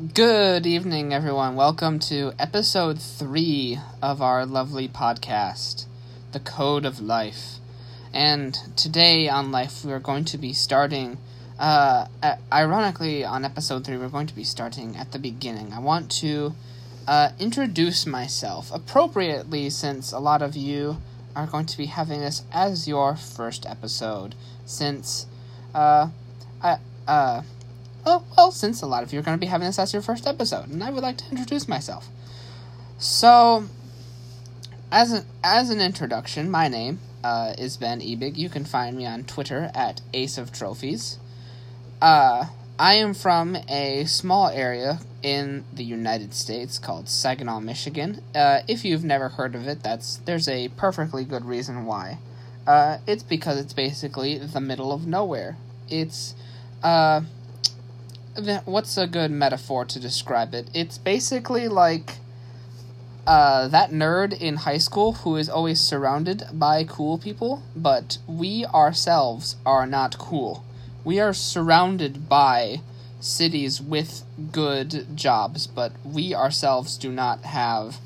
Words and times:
Good 0.00 0.66
evening, 0.66 1.12
everyone. 1.12 1.56
Welcome 1.56 1.98
to 1.98 2.32
episode 2.38 2.98
three 2.98 3.78
of 4.00 4.22
our 4.22 4.46
lovely 4.46 4.88
podcast, 4.88 5.84
The 6.32 6.40
Code 6.40 6.86
of 6.86 7.00
Life. 7.00 7.56
And 8.10 8.56
today 8.76 9.28
on 9.28 9.52
Life, 9.52 9.84
we 9.84 9.92
are 9.92 10.00
going 10.00 10.24
to 10.24 10.38
be 10.38 10.54
starting, 10.54 11.18
uh, 11.58 12.06
ironically, 12.50 13.26
on 13.26 13.44
episode 13.44 13.84
three, 13.84 13.98
we're 13.98 14.08
going 14.08 14.26
to 14.28 14.34
be 14.34 14.42
starting 14.42 14.96
at 14.96 15.12
the 15.12 15.18
beginning. 15.18 15.74
I 15.74 15.80
want 15.80 16.10
to 16.12 16.54
uh, 17.06 17.32
introduce 17.38 18.06
myself 18.06 18.70
appropriately 18.72 19.68
since 19.68 20.12
a 20.12 20.18
lot 20.18 20.40
of 20.40 20.56
you 20.56 20.96
are 21.36 21.46
going 21.46 21.66
to 21.66 21.76
be 21.76 21.86
having 21.86 22.20
this 22.20 22.42
as 22.50 22.88
your 22.88 23.16
first 23.16 23.66
episode, 23.66 24.34
since, 24.64 25.26
uh, 25.74 26.08
I, 26.62 26.78
uh, 27.06 27.42
Oh, 28.06 28.24
well, 28.36 28.50
since 28.50 28.82
a 28.82 28.86
lot 28.86 29.02
of 29.02 29.12
you 29.12 29.18
are 29.18 29.22
going 29.22 29.36
to 29.36 29.40
be 29.40 29.46
having 29.46 29.66
this 29.66 29.78
as 29.78 29.92
your 29.92 30.02
first 30.02 30.26
episode, 30.26 30.68
and 30.68 30.82
I 30.82 30.90
would 30.90 31.02
like 31.02 31.18
to 31.18 31.30
introduce 31.30 31.68
myself. 31.68 32.08
So, 32.98 33.64
as 34.90 35.12
an, 35.12 35.24
as 35.44 35.70
an 35.70 35.80
introduction, 35.80 36.50
my 36.50 36.68
name 36.68 37.00
uh, 37.22 37.54
is 37.58 37.76
Ben 37.76 38.00
Ebig. 38.00 38.36
You 38.36 38.48
can 38.48 38.64
find 38.64 38.96
me 38.96 39.06
on 39.06 39.24
Twitter 39.24 39.70
at 39.74 40.00
Ace 40.14 40.38
of 40.38 40.52
Trophies. 40.52 41.18
Uh, 42.00 42.46
I 42.78 42.94
am 42.94 43.12
from 43.12 43.56
a 43.68 44.04
small 44.06 44.48
area 44.48 45.00
in 45.22 45.64
the 45.72 45.84
United 45.84 46.32
States 46.32 46.78
called 46.78 47.10
Saginaw, 47.10 47.60
Michigan. 47.60 48.22
Uh, 48.34 48.60
if 48.66 48.86
you've 48.86 49.04
never 49.04 49.28
heard 49.28 49.54
of 49.54 49.68
it, 49.68 49.82
that's 49.82 50.16
there's 50.24 50.48
a 50.48 50.68
perfectly 50.68 51.24
good 51.24 51.44
reason 51.44 51.84
why. 51.84 52.18
Uh, 52.66 52.98
it's 53.06 53.22
because 53.22 53.58
it's 53.58 53.74
basically 53.74 54.38
the 54.38 54.60
middle 54.60 54.92
of 54.92 55.06
nowhere. 55.06 55.58
It's 55.90 56.34
uh, 56.82 57.22
what's 58.64 58.96
a 58.96 59.06
good 59.06 59.30
metaphor 59.30 59.84
to 59.84 60.00
describe 60.00 60.54
it? 60.54 60.70
It's 60.74 60.98
basically 60.98 61.68
like 61.68 62.16
uh, 63.26 63.68
that 63.68 63.90
nerd 63.90 64.38
in 64.38 64.56
high 64.56 64.78
school 64.78 65.12
who 65.12 65.36
is 65.36 65.48
always 65.48 65.80
surrounded 65.80 66.44
by 66.52 66.84
cool 66.84 67.18
people, 67.18 67.62
but 67.76 68.18
we 68.26 68.66
ourselves 68.66 69.56
are 69.64 69.86
not 69.86 70.18
cool. 70.18 70.64
We 71.04 71.20
are 71.20 71.32
surrounded 71.32 72.28
by 72.28 72.80
cities 73.20 73.80
with 73.80 74.24
good 74.52 75.06
jobs, 75.14 75.66
but 75.66 75.92
we 76.04 76.34
ourselves 76.34 76.96
do 76.96 77.12
not 77.12 77.42
have 77.44 77.98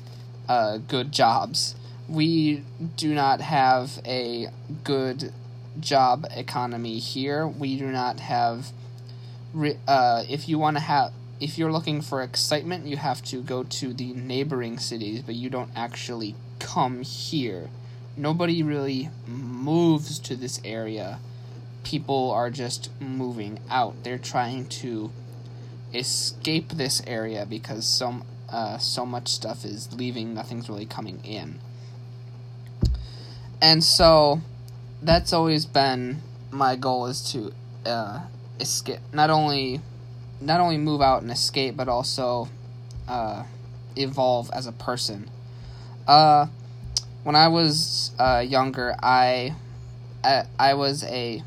uh, 0.47 0.77
good 0.77 1.11
jobs. 1.11 1.75
We 2.07 2.63
do 2.97 3.13
not 3.13 3.41
have 3.41 3.99
a 4.05 4.49
good 4.83 5.33
job 5.79 6.27
economy 6.35 6.99
here. 6.99 7.47
We 7.47 7.77
do 7.77 7.87
not 7.87 8.19
have 8.19 8.71
uh, 9.87 10.23
if 10.29 10.47
you 10.49 10.59
want 10.59 10.77
to 10.77 10.81
have 10.81 11.13
if 11.39 11.57
you're 11.57 11.71
looking 11.71 12.01
for 12.01 12.21
excitement, 12.21 12.85
you 12.85 12.97
have 12.97 13.21
to 13.23 13.41
go 13.41 13.63
to 13.63 13.93
the 13.93 14.13
neighboring 14.13 14.77
cities, 14.77 15.21
but 15.21 15.35
you 15.35 15.49
don't 15.49 15.69
actually 15.75 16.35
come 16.59 17.01
here. 17.01 17.69
Nobody 18.15 18.63
really 18.63 19.09
moves 19.27 20.17
to 20.19 20.35
this 20.35 20.61
area. 20.63 21.19
People 21.83 22.31
are 22.31 22.49
just 22.49 22.89
moving 23.01 23.59
out. 23.69 24.03
They're 24.03 24.17
trying 24.17 24.67
to 24.67 25.11
escape 25.93 26.69
this 26.69 27.01
area 27.05 27.45
because 27.45 27.85
so 27.85 28.21
uh, 28.49 28.77
so 28.77 29.05
much 29.05 29.27
stuff 29.27 29.65
is 29.65 29.93
leaving. 29.93 30.33
Nothing's 30.33 30.69
really 30.69 30.85
coming 30.85 31.19
in. 31.23 31.59
And 33.61 33.83
so, 33.83 34.41
that's 35.01 35.33
always 35.33 35.65
been 35.65 36.21
my 36.51 36.75
goal 36.75 37.07
is 37.07 37.31
to 37.33 37.53
uh, 37.85 38.21
escape 38.59 38.99
not 39.13 39.29
only 39.29 39.81
not 40.41 40.59
only 40.59 40.77
move 40.77 41.01
out 41.01 41.21
and 41.21 41.31
escape 41.31 41.75
but 41.75 41.87
also 41.87 42.49
uh, 43.07 43.43
evolve 43.95 44.49
as 44.53 44.67
a 44.67 44.71
person. 44.71 45.29
Uh, 46.07 46.47
when 47.23 47.35
i 47.35 47.47
was 47.47 48.11
uh, 48.19 48.43
younger 48.45 48.95
I, 49.01 49.55
I 50.23 50.43
i 50.59 50.73
was 50.75 51.03
a 51.03 51.41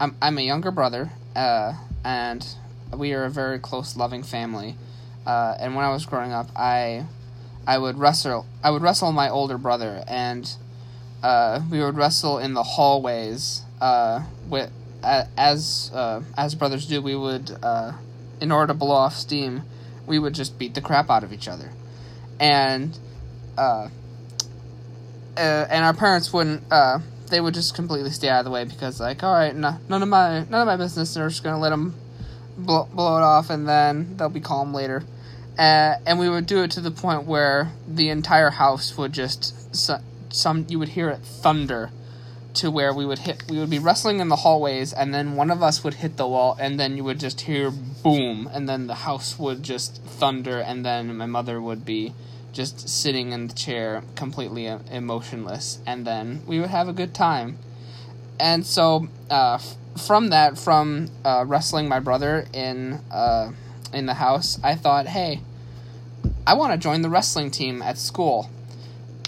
i'm, 0.00 0.16
I'm 0.20 0.38
a 0.38 0.42
younger 0.42 0.72
brother 0.72 1.12
uh, 1.36 1.74
and 2.04 2.46
we 2.96 3.12
are 3.14 3.24
a 3.24 3.30
very 3.30 3.58
close 3.58 3.96
loving 3.96 4.22
family. 4.22 4.76
Uh, 5.24 5.56
and 5.60 5.76
when 5.76 5.84
i 5.84 5.90
was 5.90 6.04
growing 6.04 6.32
up 6.32 6.48
i 6.56 7.06
i 7.66 7.78
would 7.78 7.96
wrestle 7.96 8.44
i 8.64 8.70
would 8.70 8.82
wrestle 8.82 9.12
my 9.12 9.28
older 9.28 9.56
brother 9.56 10.02
and 10.08 10.56
uh, 11.22 11.62
we 11.70 11.78
would 11.78 11.96
wrestle 11.96 12.38
in 12.38 12.54
the 12.54 12.64
hallways 12.64 13.62
with 14.48 14.72
as 15.02 15.90
uh, 15.94 16.22
as 16.36 16.54
brothers 16.54 16.86
do, 16.86 17.02
we 17.02 17.16
would, 17.16 17.56
uh, 17.62 17.92
in 18.40 18.52
order 18.52 18.72
to 18.72 18.74
blow 18.74 18.94
off 18.94 19.14
steam, 19.14 19.62
we 20.06 20.18
would 20.18 20.34
just 20.34 20.58
beat 20.58 20.74
the 20.74 20.80
crap 20.80 21.10
out 21.10 21.24
of 21.24 21.32
each 21.32 21.48
other, 21.48 21.70
and 22.40 22.98
uh, 23.56 23.88
uh 25.36 25.40
and 25.40 25.84
our 25.84 25.94
parents 25.94 26.32
wouldn't. 26.32 26.64
Uh, 26.70 27.00
they 27.30 27.40
would 27.40 27.54
just 27.54 27.74
completely 27.74 28.10
stay 28.10 28.28
out 28.28 28.40
of 28.40 28.44
the 28.44 28.50
way 28.50 28.64
because, 28.64 29.00
like, 29.00 29.22
all 29.22 29.32
right, 29.32 29.54
no, 29.54 29.78
none 29.88 30.02
of 30.02 30.08
my 30.08 30.40
none 30.40 30.60
of 30.60 30.66
my 30.66 30.76
business. 30.76 31.14
They're 31.14 31.28
just 31.28 31.42
gonna 31.42 31.60
let 31.60 31.70
them 31.70 31.94
blow, 32.56 32.88
blow 32.92 33.16
it 33.18 33.22
off, 33.22 33.50
and 33.50 33.68
then 33.68 34.16
they'll 34.16 34.28
be 34.28 34.40
calm 34.40 34.72
later. 34.72 35.02
Uh, 35.58 35.96
and 36.06 36.18
we 36.18 36.28
would 36.28 36.46
do 36.46 36.62
it 36.62 36.70
to 36.72 36.80
the 36.80 36.90
point 36.90 37.24
where 37.24 37.72
the 37.86 38.08
entire 38.08 38.50
house 38.50 38.96
would 38.96 39.12
just 39.12 39.74
some 40.34 40.66
you 40.68 40.78
would 40.78 40.90
hear 40.90 41.10
it 41.10 41.18
thunder 41.18 41.90
to 42.54 42.70
where 42.70 42.92
we 42.92 43.06
would 43.06 43.20
hit 43.20 43.44
we 43.48 43.58
would 43.58 43.70
be 43.70 43.78
wrestling 43.78 44.20
in 44.20 44.28
the 44.28 44.36
hallways 44.36 44.92
and 44.92 45.14
then 45.14 45.36
one 45.36 45.50
of 45.50 45.62
us 45.62 45.82
would 45.82 45.94
hit 45.94 46.16
the 46.16 46.26
wall 46.26 46.56
and 46.60 46.78
then 46.78 46.96
you 46.96 47.04
would 47.04 47.18
just 47.18 47.42
hear 47.42 47.70
boom 47.70 48.48
and 48.52 48.68
then 48.68 48.86
the 48.86 48.94
house 48.94 49.38
would 49.38 49.62
just 49.62 50.02
thunder 50.02 50.58
and 50.60 50.84
then 50.84 51.16
my 51.16 51.26
mother 51.26 51.60
would 51.60 51.84
be 51.84 52.14
just 52.52 52.88
sitting 52.88 53.32
in 53.32 53.46
the 53.46 53.54
chair 53.54 54.02
completely 54.14 54.66
emotionless 54.66 55.78
and 55.86 56.06
then 56.06 56.42
we 56.46 56.60
would 56.60 56.68
have 56.68 56.86
a 56.86 56.92
good 56.92 57.14
time. 57.14 57.56
And 58.38 58.66
so 58.66 59.08
uh, 59.30 59.58
from 59.96 60.28
that 60.28 60.58
from 60.58 61.08
uh, 61.24 61.44
wrestling 61.46 61.88
my 61.88 62.00
brother 62.00 62.46
in 62.52 63.00
uh, 63.10 63.52
in 63.92 64.06
the 64.06 64.14
house 64.14 64.58
i 64.62 64.74
thought 64.74 65.06
hey 65.06 65.40
i 66.46 66.54
want 66.54 66.72
to 66.72 66.78
join 66.78 67.02
the 67.02 67.10
wrestling 67.10 67.50
team 67.50 67.82
at 67.82 67.98
school 67.98 68.50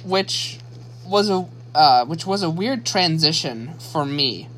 which 0.05 0.59
was 1.07 1.29
a 1.29 1.47
uh, 1.75 2.05
which 2.05 2.27
was 2.27 2.43
a 2.43 2.51
weird 2.51 2.87
transition 2.87 3.75
for 3.93 4.05
me 4.05 4.49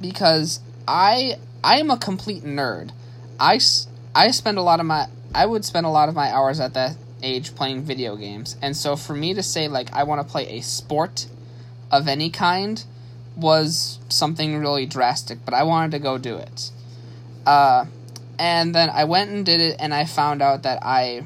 because 0.00 0.60
I 0.88 1.36
I 1.62 1.78
am 1.78 1.90
a 1.90 1.98
complete 1.98 2.44
nerd. 2.44 2.90
I, 3.40 3.58
I 4.14 4.30
spend 4.30 4.58
a 4.58 4.62
lot 4.62 4.80
of 4.80 4.86
my 4.86 5.06
I 5.34 5.46
would 5.46 5.64
spend 5.64 5.86
a 5.86 5.90
lot 5.90 6.08
of 6.08 6.14
my 6.14 6.30
hours 6.30 6.60
at 6.60 6.74
that 6.74 6.96
age 7.22 7.54
playing 7.54 7.82
video 7.82 8.16
games. 8.16 8.56
And 8.62 8.76
so 8.76 8.96
for 8.96 9.14
me 9.14 9.34
to 9.34 9.42
say 9.42 9.68
like 9.68 9.92
I 9.92 10.04
want 10.04 10.26
to 10.26 10.30
play 10.30 10.58
a 10.58 10.60
sport 10.60 11.26
of 11.90 12.06
any 12.08 12.30
kind 12.30 12.84
was 13.36 13.98
something 14.08 14.58
really 14.58 14.86
drastic, 14.86 15.44
but 15.44 15.54
I 15.54 15.64
wanted 15.64 15.90
to 15.92 15.98
go 15.98 16.18
do 16.18 16.36
it. 16.36 16.70
Uh, 17.44 17.86
and 18.38 18.74
then 18.74 18.90
I 18.90 19.04
went 19.04 19.30
and 19.30 19.44
did 19.44 19.60
it 19.60 19.76
and 19.78 19.92
I 19.92 20.04
found 20.04 20.42
out 20.42 20.62
that 20.62 20.80
I 20.82 21.24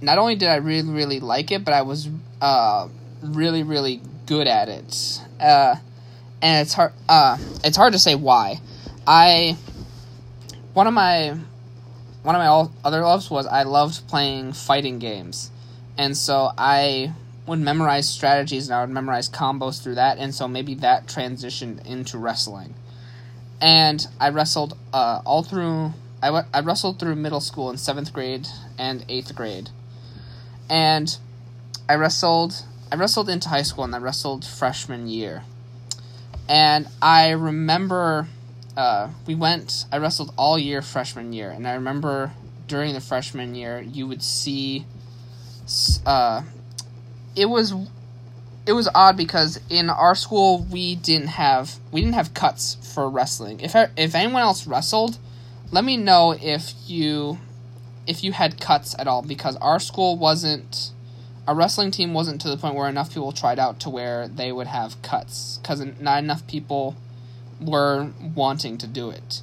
not 0.00 0.18
only 0.18 0.36
did 0.36 0.48
I 0.48 0.56
really 0.56 0.90
really 0.90 1.20
like 1.20 1.50
it, 1.50 1.64
but 1.64 1.74
I 1.74 1.82
was 1.82 2.08
uh, 2.40 2.88
really 3.22 3.62
really 3.62 4.00
good 4.28 4.46
at 4.46 4.68
it. 4.68 5.22
Uh, 5.40 5.74
and 6.40 6.62
it's 6.62 6.74
hard. 6.74 6.92
Uh, 7.08 7.38
it's 7.64 7.76
hard 7.76 7.94
to 7.94 7.98
say 7.98 8.14
why. 8.14 8.60
I 9.06 9.56
one 10.74 10.86
of 10.86 10.92
my 10.92 11.36
one 12.22 12.36
of 12.36 12.40
my 12.40 12.68
other 12.84 13.00
loves 13.00 13.30
was 13.30 13.46
I 13.46 13.62
loved 13.62 14.06
playing 14.06 14.52
fighting 14.52 14.98
games, 14.98 15.50
and 15.96 16.16
so 16.16 16.50
I 16.56 17.14
would 17.46 17.58
memorize 17.58 18.06
strategies 18.06 18.68
and 18.68 18.76
I 18.76 18.82
would 18.82 18.90
memorize 18.90 19.28
combos 19.28 19.82
through 19.82 19.94
that, 19.96 20.18
and 20.18 20.34
so 20.34 20.46
maybe 20.46 20.74
that 20.76 21.06
transitioned 21.06 21.84
into 21.86 22.18
wrestling. 22.18 22.74
And 23.60 24.06
I 24.20 24.28
wrestled 24.28 24.76
uh, 24.92 25.22
all 25.24 25.42
through. 25.42 25.94
I, 26.22 26.26
w- 26.26 26.44
I 26.52 26.60
wrestled 26.60 26.98
through 26.98 27.16
middle 27.16 27.40
school 27.40 27.70
in 27.70 27.78
seventh 27.78 28.12
grade 28.12 28.46
and 28.76 29.04
eighth 29.08 29.34
grade, 29.34 29.70
and 30.68 31.16
I 31.88 31.94
wrestled 31.94 32.64
I 32.90 32.96
wrestled 32.96 33.28
into 33.28 33.48
high 33.48 33.62
school 33.62 33.84
and 33.84 33.94
I 33.94 33.98
wrestled 33.98 34.44
freshman 34.44 35.08
year. 35.08 35.42
And 36.48 36.88
I 37.02 37.30
remember 37.30 38.28
uh, 38.76 39.10
we 39.26 39.34
went, 39.34 39.84
I 39.92 39.98
wrestled 39.98 40.32
all 40.38 40.58
year 40.58 40.80
freshman 40.80 41.32
year. 41.32 41.50
And 41.50 41.68
I 41.68 41.74
remember 41.74 42.32
during 42.66 42.94
the 42.94 43.00
freshman 43.00 43.54
year, 43.54 43.80
you 43.80 44.06
would 44.06 44.22
see, 44.22 44.86
uh, 46.06 46.42
it 47.36 47.46
was, 47.46 47.74
it 48.66 48.72
was 48.72 48.88
odd 48.94 49.16
because 49.16 49.60
in 49.68 49.90
our 49.90 50.14
school 50.14 50.66
we 50.70 50.94
didn't 50.94 51.28
have 51.28 51.78
we 51.90 52.02
didn't 52.02 52.14
have 52.14 52.34
cuts 52.34 52.76
for 52.94 53.08
wrestling. 53.08 53.60
If 53.60 53.74
if 53.96 54.14
anyone 54.14 54.42
else 54.42 54.66
wrestled, 54.66 55.16
let 55.72 55.84
me 55.84 55.96
know 55.96 56.36
if 56.38 56.74
you 56.86 57.38
if 58.06 58.22
you 58.22 58.32
had 58.32 58.60
cuts 58.60 58.94
at 58.98 59.08
all 59.08 59.22
because 59.22 59.56
our 59.56 59.80
school 59.80 60.18
wasn't 60.18 60.90
our 61.48 61.54
wrestling 61.54 61.90
team 61.90 62.12
wasn't 62.12 62.42
to 62.42 62.48
the 62.50 62.58
point 62.58 62.74
where 62.74 62.90
enough 62.90 63.08
people 63.08 63.32
tried 63.32 63.58
out 63.58 63.80
to 63.80 63.88
where 63.88 64.28
they 64.28 64.52
would 64.52 64.66
have 64.66 65.00
cuts 65.00 65.58
because 65.62 65.82
not 65.98 66.18
enough 66.22 66.46
people 66.46 66.94
were 67.58 68.10
wanting 68.34 68.76
to 68.76 68.86
do 68.86 69.08
it. 69.08 69.40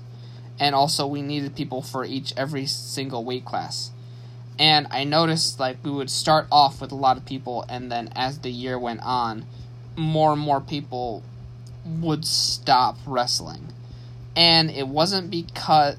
and 0.60 0.74
also 0.74 1.06
we 1.06 1.22
needed 1.22 1.56
people 1.56 1.81
for 1.81 2.06
each 2.06 2.34
every 2.38 2.66
single 2.66 3.24
weight 3.25 3.44
class. 3.44 3.92
And 4.57 4.88
I 4.90 5.04
noticed 5.04 5.60
like 5.60 5.84
we 5.84 5.92
would 5.92 6.10
start 6.10 6.48
off 6.52 6.80
with 6.80 6.92
a 6.92 6.96
lot 6.96 7.18
of 7.18 7.25
people, 7.25 7.66
and 7.68 7.92
then 7.92 8.10
as 8.16 8.40
the 8.40 8.51
year 8.51 8.80
went 8.80 9.01
on, 9.04 9.46
more 9.98 10.31
and 10.34 10.42
more 10.42 10.62
people 10.62 11.24
would 11.86 12.24
stop 12.24 12.98
wrestling. 13.06 13.68
And 14.36 14.69
it 14.69 14.88
wasn't 14.88 15.30
because 15.30 15.98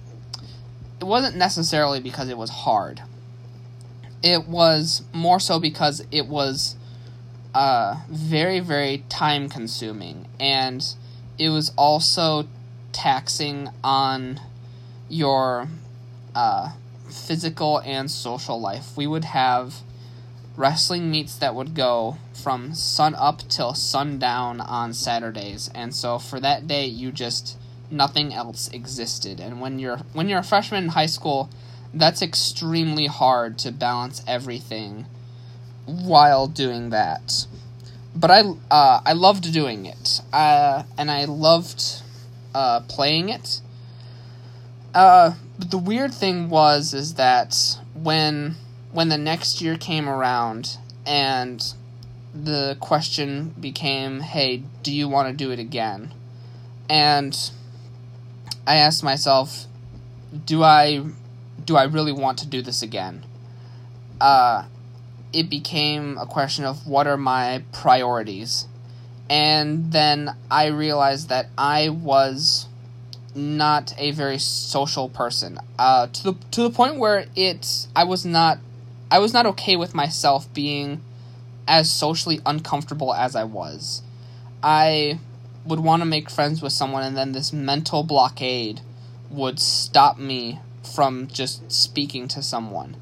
it 1.00 1.04
wasn't 1.04 1.36
necessarily 1.36 2.00
because 2.00 2.30
it 2.30 2.38
was 2.38 2.48
hard. 2.48 3.02
It 4.22 4.48
was 4.48 5.02
more 5.12 5.40
so 5.40 5.58
because 5.60 6.04
it 6.10 6.26
was 6.26 6.76
uh, 7.54 7.96
very, 8.08 8.60
very 8.60 9.04
time 9.08 9.48
consuming. 9.48 10.26
And 10.40 10.84
it 11.38 11.50
was 11.50 11.72
also 11.76 12.48
taxing 12.92 13.68
on 13.84 14.40
your 15.08 15.68
uh, 16.34 16.72
physical 17.08 17.80
and 17.80 18.10
social 18.10 18.60
life. 18.60 18.96
We 18.96 19.06
would 19.06 19.24
have 19.24 19.76
wrestling 20.56 21.10
meets 21.10 21.36
that 21.36 21.54
would 21.54 21.74
go 21.74 22.16
from 22.32 22.74
sun 22.74 23.14
up 23.14 23.42
till 23.48 23.74
sundown 23.74 24.60
on 24.60 24.92
Saturdays, 24.92 25.70
and 25.74 25.94
so 25.94 26.18
for 26.18 26.40
that 26.40 26.66
day 26.66 26.86
you 26.86 27.12
just 27.12 27.58
nothing 27.90 28.32
else 28.32 28.68
existed. 28.68 29.40
And 29.40 29.60
when 29.60 29.78
you're 29.78 29.98
when 30.12 30.28
you're 30.28 30.40
a 30.40 30.44
freshman 30.44 30.84
in 30.84 30.90
high 30.90 31.06
school, 31.06 31.50
that's 31.98 32.22
extremely 32.22 33.06
hard 33.06 33.58
to 33.58 33.72
balance 33.72 34.22
everything 34.26 35.06
while 35.86 36.46
doing 36.46 36.90
that. 36.90 37.46
But 38.14 38.30
I 38.30 38.40
uh, 38.70 39.00
I 39.04 39.12
loved 39.12 39.52
doing 39.52 39.86
it, 39.86 40.20
uh, 40.32 40.84
and 40.96 41.10
I 41.10 41.24
loved 41.24 42.02
uh, 42.54 42.80
playing 42.80 43.28
it. 43.28 43.60
Uh, 44.94 45.34
but 45.58 45.70
the 45.70 45.78
weird 45.78 46.14
thing 46.14 46.48
was 46.48 46.94
is 46.94 47.14
that 47.14 47.78
when 47.94 48.56
when 48.92 49.08
the 49.08 49.18
next 49.18 49.60
year 49.60 49.76
came 49.76 50.08
around 50.08 50.78
and 51.06 51.74
the 52.34 52.76
question 52.80 53.54
became, 53.60 54.20
"Hey, 54.20 54.62
do 54.82 54.92
you 54.92 55.08
want 55.08 55.28
to 55.28 55.34
do 55.34 55.50
it 55.50 55.58
again?" 55.58 56.12
And 56.88 57.38
I 58.66 58.76
asked 58.76 59.02
myself, 59.02 59.66
"Do 60.46 60.62
I 60.62 61.04
do 61.66 61.76
I 61.76 61.84
really 61.84 62.12
want 62.12 62.38
to 62.38 62.46
do 62.46 62.62
this 62.62 62.82
again?" 62.82 63.24
Uh, 64.20 64.64
it 65.32 65.50
became 65.50 66.16
a 66.18 66.26
question 66.26 66.64
of 66.64 66.86
what 66.86 67.06
are 67.06 67.18
my 67.18 67.62
priorities. 67.72 68.66
And 69.28 69.92
then 69.92 70.34
I 70.50 70.66
realized 70.66 71.28
that 71.28 71.48
I 71.58 71.88
was 71.88 72.68
not 73.34 73.94
a 73.98 74.12
very 74.12 74.38
social 74.38 75.08
person. 75.08 75.58
Uh, 75.78 76.06
to 76.06 76.22
the 76.22 76.32
to 76.52 76.62
the 76.62 76.70
point 76.70 76.96
where 76.96 77.26
it 77.36 77.86
I 77.94 78.04
was 78.04 78.24
not 78.24 78.58
I 79.10 79.18
was 79.18 79.32
not 79.32 79.46
okay 79.46 79.76
with 79.76 79.94
myself 79.94 80.52
being 80.54 81.02
as 81.68 81.90
socially 81.90 82.40
uncomfortable 82.46 83.12
as 83.12 83.36
I 83.36 83.44
was. 83.44 84.02
I 84.62 85.18
would 85.66 85.80
want 85.80 86.00
to 86.00 86.06
make 86.06 86.30
friends 86.30 86.62
with 86.62 86.72
someone 86.72 87.02
and 87.02 87.16
then 87.16 87.32
this 87.32 87.52
mental 87.52 88.04
blockade 88.04 88.80
would 89.30 89.58
stop 89.58 90.18
me 90.18 90.60
from 90.94 91.26
just 91.28 91.70
speaking 91.70 92.28
to 92.28 92.42
someone. 92.42 92.96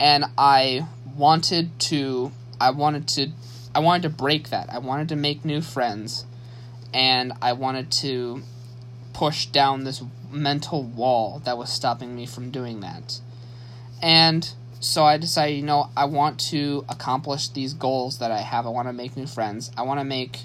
And 0.00 0.24
I 0.36 0.86
wanted 1.16 1.78
to 1.80 2.32
I 2.60 2.70
wanted 2.70 3.08
to 3.08 3.28
I 3.74 3.80
wanted 3.80 4.02
to 4.04 4.10
break 4.10 4.50
that. 4.50 4.70
I 4.72 4.78
wanted 4.78 5.08
to 5.10 5.16
make 5.16 5.44
new 5.44 5.60
friends 5.60 6.26
and 6.92 7.32
I 7.42 7.52
wanted 7.52 7.90
to 7.92 8.42
push 9.12 9.46
down 9.46 9.84
this 9.84 10.02
mental 10.30 10.82
wall 10.82 11.40
that 11.44 11.58
was 11.58 11.72
stopping 11.72 12.14
me 12.14 12.26
from 12.26 12.50
doing 12.50 12.80
that. 12.80 13.20
And 14.02 14.48
so 14.80 15.04
I 15.04 15.16
decided, 15.16 15.56
you 15.56 15.62
know, 15.62 15.90
I 15.96 16.04
want 16.04 16.38
to 16.50 16.84
accomplish 16.88 17.48
these 17.48 17.72
goals 17.72 18.18
that 18.18 18.30
I 18.30 18.40
have. 18.40 18.66
I 18.66 18.70
want 18.70 18.88
to 18.88 18.92
make 18.92 19.16
new 19.16 19.26
friends. 19.26 19.70
I 19.76 19.82
want 19.82 19.98
to 20.00 20.04
make 20.04 20.40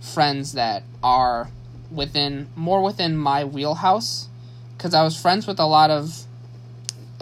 friends 0.00 0.52
that 0.52 0.82
are 1.02 1.50
within 1.90 2.48
more 2.56 2.82
within 2.82 3.16
my 3.16 3.44
wheelhouse 3.44 4.28
because 4.76 4.94
I 4.94 5.02
was 5.02 5.20
friends 5.20 5.46
with 5.46 5.58
a 5.58 5.66
lot 5.66 5.90
of 5.90 6.24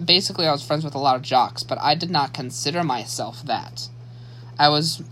basically 0.05 0.47
I 0.47 0.53
was 0.53 0.65
friends 0.65 0.85
with 0.85 0.95
a 0.95 0.99
lot 0.99 1.17
of 1.17 1.23
jocks, 1.23 1.63
but 1.63 1.79
I 1.81 1.95
did 1.95 2.11
not 2.11 2.35
consider 2.35 2.83
myself 2.83 3.43
that. 3.45 3.89
I 4.59 4.69
was 4.69 5.03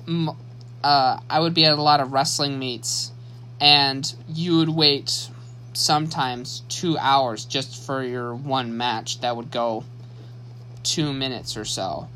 uh, 0.82 1.20
I 1.28 1.40
would 1.40 1.54
be 1.54 1.64
at 1.64 1.72
a 1.72 1.82
lot 1.82 2.00
of 2.00 2.12
wrestling 2.12 2.58
meets 2.58 3.12
and 3.60 4.12
you 4.28 4.58
would 4.58 4.68
wait 4.68 5.28
sometimes 5.72 6.62
two 6.68 6.98
hours 6.98 7.44
just 7.44 7.84
for 7.86 8.02
your 8.02 8.34
one 8.34 8.76
match 8.76 9.20
that 9.20 9.36
would 9.36 9.50
go 9.50 9.84
two 10.82 11.12
minutes 11.12 11.56
or 11.56 11.64
so. 11.64 12.08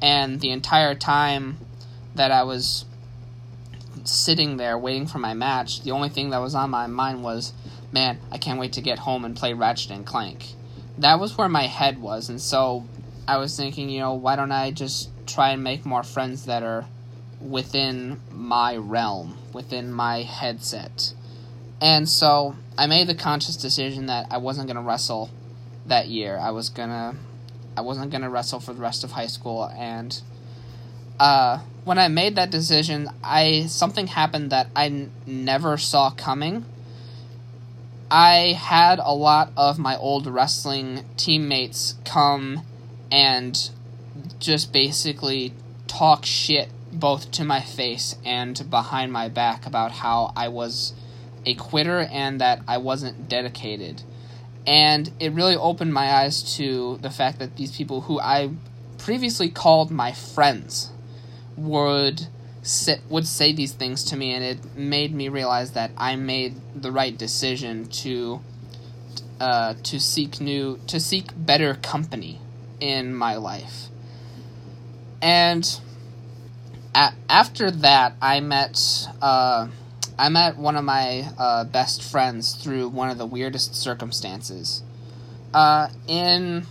And 0.00 0.40
the 0.40 0.50
entire 0.50 0.94
time 0.94 1.58
that 2.14 2.30
I 2.30 2.42
was 2.42 2.84
sitting 4.04 4.56
there 4.56 4.78
waiting 4.78 5.06
for 5.06 5.18
my 5.18 5.34
match, 5.34 5.82
the 5.82 5.92
only 5.92 6.08
thing 6.08 6.30
that 6.30 6.38
was 6.38 6.54
on 6.54 6.70
my 6.70 6.86
mind 6.86 7.22
was, 7.22 7.52
man, 7.94 8.18
I 8.32 8.38
can't 8.38 8.58
wait 8.58 8.72
to 8.74 8.80
get 8.80 8.98
home 8.98 9.24
and 9.24 9.36
play 9.36 9.54
Ratchet 9.54 9.92
and 9.92 10.04
Clank. 10.04 10.44
That 10.98 11.20
was 11.20 11.38
where 11.38 11.48
my 11.48 11.66
head 11.66 11.98
was, 12.00 12.28
and 12.28 12.40
so 12.40 12.86
I 13.26 13.38
was 13.38 13.56
thinking, 13.56 13.88
you 13.88 14.00
know, 14.00 14.14
why 14.14 14.36
don't 14.36 14.52
I 14.52 14.72
just 14.72 15.10
try 15.26 15.50
and 15.50 15.62
make 15.62 15.86
more 15.86 16.02
friends 16.02 16.46
that 16.46 16.62
are 16.62 16.86
within 17.40 18.20
my 18.30 18.76
realm, 18.76 19.38
within 19.52 19.92
my 19.92 20.22
headset. 20.22 21.14
And 21.80 22.08
so 22.08 22.56
I 22.76 22.86
made 22.86 23.06
the 23.06 23.14
conscious 23.14 23.56
decision 23.56 24.06
that 24.06 24.26
I 24.30 24.38
wasn't 24.38 24.66
going 24.66 24.76
to 24.76 24.82
wrestle 24.82 25.30
that 25.86 26.08
year. 26.08 26.38
I 26.38 26.50
was 26.50 26.68
going 26.68 26.88
to 26.88 27.14
I 27.76 27.80
wasn't 27.80 28.10
going 28.10 28.22
to 28.22 28.28
wrestle 28.28 28.60
for 28.60 28.72
the 28.72 28.80
rest 28.80 29.04
of 29.04 29.12
high 29.12 29.26
school 29.26 29.64
and 29.76 30.20
uh, 31.18 31.58
when 31.84 31.98
I 31.98 32.08
made 32.08 32.36
that 32.36 32.50
decision, 32.50 33.08
I 33.22 33.66
something 33.66 34.06
happened 34.08 34.50
that 34.50 34.68
I 34.74 34.86
n- 34.86 35.12
never 35.26 35.76
saw 35.76 36.10
coming. 36.10 36.64
I 38.16 38.52
had 38.52 39.00
a 39.00 39.12
lot 39.12 39.50
of 39.56 39.76
my 39.76 39.96
old 39.96 40.28
wrestling 40.28 41.04
teammates 41.16 41.96
come 42.04 42.62
and 43.10 43.70
just 44.38 44.72
basically 44.72 45.52
talk 45.88 46.24
shit 46.24 46.68
both 46.92 47.32
to 47.32 47.44
my 47.44 47.60
face 47.60 48.14
and 48.24 48.70
behind 48.70 49.10
my 49.10 49.28
back 49.28 49.66
about 49.66 49.90
how 49.90 50.32
I 50.36 50.46
was 50.46 50.92
a 51.44 51.56
quitter 51.56 52.02
and 52.02 52.40
that 52.40 52.62
I 52.68 52.78
wasn't 52.78 53.28
dedicated. 53.28 54.04
And 54.64 55.10
it 55.18 55.32
really 55.32 55.56
opened 55.56 55.92
my 55.92 56.12
eyes 56.12 56.54
to 56.54 56.98
the 56.98 57.10
fact 57.10 57.40
that 57.40 57.56
these 57.56 57.76
people 57.76 58.02
who 58.02 58.20
I 58.20 58.50
previously 58.96 59.50
called 59.50 59.90
my 59.90 60.12
friends 60.12 60.92
would 61.56 62.28
would 63.10 63.26
say 63.26 63.52
these 63.52 63.72
things 63.72 64.04
to 64.04 64.16
me 64.16 64.32
and 64.32 64.42
it 64.42 64.76
made 64.76 65.14
me 65.14 65.28
realize 65.28 65.72
that 65.72 65.90
I 65.96 66.16
made 66.16 66.54
the 66.74 66.90
right 66.90 67.16
decision 67.16 67.86
to 67.88 68.40
uh, 69.40 69.74
to 69.82 70.00
seek 70.00 70.40
new 70.40 70.78
to 70.86 70.98
seek 70.98 71.30
better 71.36 71.74
company 71.74 72.40
in 72.80 73.14
my 73.14 73.36
life. 73.36 73.88
And 75.20 75.80
a- 76.94 77.12
after 77.28 77.70
that 77.70 78.14
I 78.22 78.40
met 78.40 79.08
uh, 79.20 79.68
I 80.18 80.28
met 80.28 80.56
one 80.56 80.76
of 80.76 80.84
my 80.84 81.28
uh, 81.36 81.64
best 81.64 82.02
friends 82.02 82.54
through 82.54 82.88
one 82.88 83.10
of 83.10 83.18
the 83.18 83.26
weirdest 83.26 83.74
circumstances. 83.74 84.82
Uh, 85.52 85.88
in, 86.06 86.66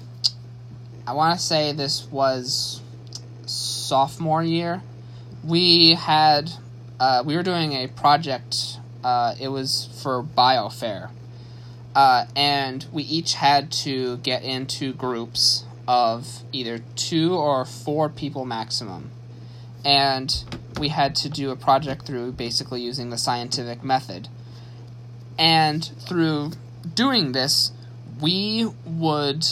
I 1.06 1.14
want 1.14 1.38
to 1.38 1.46
say 1.46 1.74
this 1.74 2.06
was 2.10 2.82
sophomore 3.46 4.44
year. 4.44 4.82
We 5.44 5.96
had, 5.96 6.52
uh, 7.00 7.24
we 7.26 7.36
were 7.36 7.44
doing 7.44 7.74
a 7.74 7.88
project. 7.88 8.80
Uh, 9.04 9.36
it 9.40 9.50
was 9.50 9.90
for 10.02 10.24
biofair, 10.24 11.10
uh, 11.94 12.26
and 12.36 12.86
we 12.94 13.04
each 13.04 13.34
had 13.34 13.72
to 13.84 14.18
get 14.18 14.44
into 14.44 14.94
groups 14.94 15.66
of 15.86 16.44
either 16.54 16.80
two 16.96 17.36
or 17.36 17.66
four 17.66 18.08
people 18.08 18.46
maximum, 18.46 19.12
and 19.84 20.46
we 20.80 20.88
had 20.88 21.16
to 21.16 21.30
do 21.30 21.52
a 21.52 21.56
project 21.58 22.06
through 22.06 22.32
basically 22.32 22.82
using 22.82 23.10
the 23.10 23.18
scientific 23.18 23.84
method. 23.84 24.30
And 25.38 25.84
through 26.08 26.52
doing 26.96 27.34
this, 27.34 27.72
we 28.22 28.72
would 28.86 29.46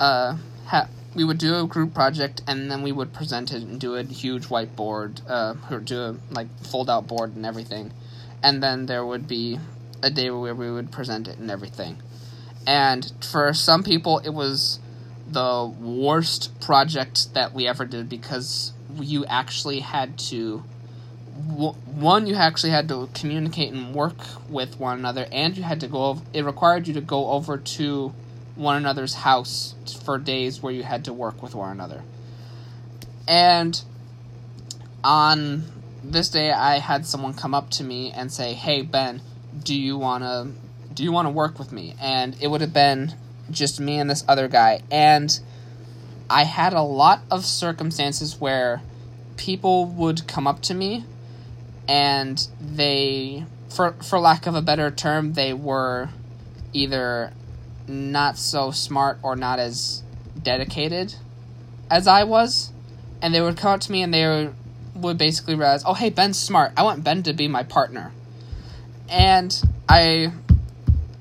uh, 0.00 0.38
we 1.14 1.24
would 1.24 1.38
do 1.38 1.60
a 1.60 1.66
group 1.66 1.94
project 1.94 2.42
and 2.46 2.70
then 2.70 2.82
we 2.82 2.92
would 2.92 3.12
present 3.12 3.52
it 3.52 3.62
and 3.62 3.80
do 3.80 3.94
a 3.94 4.02
huge 4.02 4.46
whiteboard, 4.46 5.20
uh, 5.28 5.54
or 5.70 5.80
do 5.80 6.00
a 6.00 6.16
like 6.30 6.48
fold 6.60 6.90
out 6.90 7.06
board 7.06 7.36
and 7.36 7.46
everything. 7.46 7.92
And 8.42 8.62
then 8.62 8.86
there 8.86 9.04
would 9.04 9.26
be 9.26 9.58
a 10.02 10.10
day 10.10 10.30
where 10.30 10.54
we 10.54 10.70
would 10.70 10.90
present 10.90 11.28
it 11.28 11.38
and 11.38 11.50
everything. 11.50 11.98
And 12.66 13.12
for 13.20 13.52
some 13.52 13.82
people, 13.82 14.18
it 14.18 14.30
was 14.30 14.78
the 15.26 15.72
worst 15.80 16.60
project 16.60 17.32
that 17.34 17.54
we 17.54 17.66
ever 17.66 17.84
did 17.84 18.08
because 18.08 18.72
you 19.00 19.24
actually 19.26 19.80
had 19.80 20.18
to 20.18 20.62
one 21.86 22.26
you 22.28 22.34
actually 22.36 22.70
had 22.70 22.88
to 22.88 23.08
communicate 23.12 23.72
and 23.72 23.92
work 23.92 24.16
with 24.48 24.78
one 24.78 24.98
another 24.98 25.26
and 25.32 25.56
you 25.56 25.64
had 25.64 25.80
to 25.80 25.88
go 25.88 26.22
it 26.32 26.44
required 26.44 26.86
you 26.86 26.94
to 26.94 27.00
go 27.00 27.30
over 27.30 27.58
to 27.58 28.14
one 28.56 28.76
another's 28.76 29.14
house 29.14 29.74
for 30.04 30.18
days 30.18 30.62
where 30.62 30.72
you 30.72 30.82
had 30.82 31.04
to 31.04 31.12
work 31.12 31.42
with 31.42 31.54
one 31.54 31.70
another. 31.70 32.02
And 33.26 33.80
on 35.02 35.64
this 36.02 36.28
day 36.28 36.50
I 36.50 36.78
had 36.78 37.06
someone 37.06 37.34
come 37.34 37.54
up 37.54 37.70
to 37.70 37.84
me 37.84 38.12
and 38.12 38.32
say, 38.32 38.54
"Hey 38.54 38.82
Ben, 38.82 39.22
do 39.62 39.74
you 39.74 39.96
want 39.96 40.24
to 40.24 40.48
do 40.92 41.02
you 41.02 41.12
want 41.12 41.26
to 41.26 41.30
work 41.30 41.58
with 41.58 41.72
me?" 41.72 41.94
And 42.00 42.36
it 42.40 42.48
would 42.48 42.60
have 42.60 42.72
been 42.72 43.14
just 43.50 43.80
me 43.80 43.98
and 43.98 44.10
this 44.10 44.24
other 44.28 44.48
guy. 44.48 44.80
And 44.90 45.38
I 46.30 46.44
had 46.44 46.72
a 46.72 46.82
lot 46.82 47.22
of 47.30 47.44
circumstances 47.44 48.40
where 48.40 48.82
people 49.36 49.86
would 49.86 50.26
come 50.26 50.46
up 50.46 50.62
to 50.62 50.74
me 50.74 51.04
and 51.88 52.46
they 52.60 53.44
for 53.68 53.92
for 54.02 54.18
lack 54.18 54.46
of 54.46 54.54
a 54.54 54.62
better 54.62 54.90
term, 54.90 55.32
they 55.34 55.52
were 55.52 56.08
either 56.72 57.32
not 57.86 58.38
so 58.38 58.70
smart 58.70 59.18
or 59.22 59.36
not 59.36 59.58
as 59.58 60.02
dedicated 60.42 61.14
as 61.90 62.06
I 62.06 62.24
was. 62.24 62.72
And 63.22 63.34
they 63.34 63.40
would 63.40 63.56
come 63.56 63.72
up 63.72 63.80
to 63.80 63.92
me 63.92 64.02
and 64.02 64.12
they 64.12 64.50
would 64.94 65.18
basically 65.18 65.54
realize, 65.54 65.82
oh, 65.86 65.94
hey, 65.94 66.10
Ben's 66.10 66.38
smart. 66.38 66.72
I 66.76 66.82
want 66.82 67.04
Ben 67.04 67.22
to 67.24 67.32
be 67.32 67.48
my 67.48 67.62
partner. 67.62 68.12
And 69.08 69.62
I, 69.88 70.32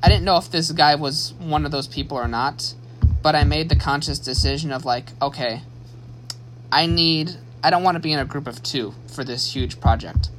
I 0.02 0.10
didn't 0.10 0.24
know 0.24 0.38
if 0.38 0.52
this 0.52 0.72
guy 0.72 0.96
was 0.96 1.34
one 1.40 1.66
of 1.66 1.72
those 1.72 1.88
people 1.88 2.18
or 2.18 2.28
not, 2.28 2.74
but 3.22 3.36
I 3.36 3.44
made 3.44 3.70
the 3.70 3.76
conscious 3.76 4.20
decision 4.20 4.72
of 4.72 4.86
like, 4.86 5.10
okay, 5.22 5.62
I 6.72 6.88
need, 6.88 7.32
I 7.64 7.70
don't 7.70 7.84
want 7.84 7.96
to 7.96 8.02
be 8.02 8.12
in 8.12 8.20
a 8.20 8.26
group 8.26 8.48
of 8.48 8.64
two 8.64 8.94
for 9.08 9.24
this 9.24 9.54
huge 9.54 9.80
project. 9.80 10.30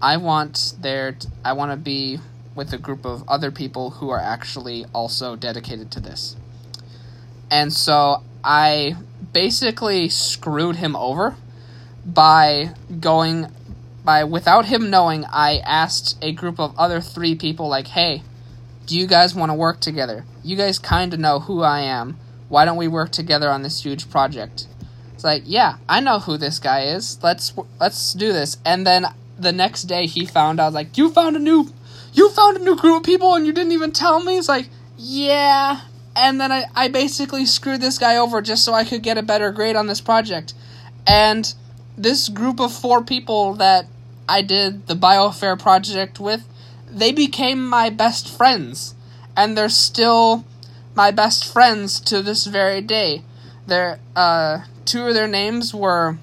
I 0.00 0.16
want 0.16 0.74
there, 0.80 1.16
I 1.44 1.52
want 1.52 1.72
to 1.72 1.76
be 1.76 2.18
with 2.54 2.72
a 2.72 2.78
group 2.78 3.04
of 3.04 3.24
other 3.28 3.50
people 3.50 3.90
who 3.90 4.10
are 4.10 4.20
actually 4.20 4.84
also 4.94 5.36
dedicated 5.36 5.90
to 5.90 6.00
this. 6.00 6.36
And 7.50 7.72
so 7.72 8.22
I 8.44 8.96
basically 9.32 10.08
screwed 10.08 10.76
him 10.76 10.96
over 10.96 11.36
by 12.04 12.74
going 13.00 13.48
by 14.04 14.24
without 14.24 14.66
him 14.66 14.90
knowing 14.90 15.24
I 15.26 15.58
asked 15.58 16.16
a 16.20 16.32
group 16.32 16.58
of 16.58 16.76
other 16.76 17.00
3 17.00 17.36
people 17.36 17.68
like, 17.68 17.88
"Hey, 17.88 18.22
do 18.86 18.98
you 18.98 19.06
guys 19.06 19.34
want 19.34 19.50
to 19.50 19.54
work 19.54 19.80
together? 19.80 20.24
You 20.42 20.56
guys 20.56 20.78
kind 20.78 21.14
of 21.14 21.20
know 21.20 21.38
who 21.38 21.62
I 21.62 21.80
am. 21.80 22.18
Why 22.48 22.64
don't 22.64 22.76
we 22.76 22.88
work 22.88 23.12
together 23.12 23.50
on 23.50 23.62
this 23.62 23.82
huge 23.82 24.10
project?" 24.10 24.66
It's 25.14 25.22
like, 25.22 25.44
"Yeah, 25.46 25.76
I 25.88 26.00
know 26.00 26.18
who 26.18 26.36
this 26.36 26.58
guy 26.58 26.80
is. 26.82 27.18
Let's 27.22 27.52
let's 27.78 28.12
do 28.12 28.32
this." 28.32 28.56
And 28.64 28.84
then 28.84 29.06
the 29.38 29.52
next 29.52 29.84
day 29.84 30.06
he 30.06 30.26
found 30.26 30.58
out 30.58 30.72
like, 30.72 30.98
"You 30.98 31.10
found 31.10 31.36
a 31.36 31.38
new 31.38 31.68
you 32.12 32.30
found 32.30 32.56
a 32.56 32.64
new 32.64 32.76
group 32.76 32.98
of 32.98 33.02
people 33.04 33.34
and 33.34 33.46
you 33.46 33.52
didn't 33.52 33.72
even 33.72 33.92
tell 33.92 34.22
me?" 34.22 34.38
It's 34.38 34.48
like, 34.48 34.68
"Yeah." 34.96 35.80
And 36.14 36.40
then 36.40 36.52
I, 36.52 36.64
I 36.74 36.88
basically 36.88 37.46
screwed 37.46 37.80
this 37.80 37.98
guy 37.98 38.16
over 38.16 38.42
just 38.42 38.64
so 38.64 38.74
I 38.74 38.84
could 38.84 39.02
get 39.02 39.16
a 39.16 39.22
better 39.22 39.50
grade 39.50 39.76
on 39.76 39.86
this 39.86 40.00
project. 40.00 40.52
And 41.06 41.52
this 41.96 42.28
group 42.28 42.60
of 42.60 42.72
four 42.72 43.02
people 43.02 43.54
that 43.54 43.86
I 44.28 44.42
did 44.42 44.86
the 44.86 44.94
biofair 44.94 45.58
project 45.58 46.20
with, 46.20 46.46
they 46.90 47.12
became 47.12 47.66
my 47.66 47.88
best 47.88 48.28
friends. 48.28 48.94
And 49.34 49.56
they're 49.56 49.70
still 49.70 50.44
my 50.94 51.10
best 51.10 51.50
friends 51.50 52.00
to 52.00 52.22
this 52.22 52.46
very 52.46 52.82
day. 52.82 53.22
Their 53.66 53.98
uh, 54.14 54.64
two 54.84 55.06
of 55.06 55.14
their 55.14 55.28
names 55.28 55.74
were 55.74 56.18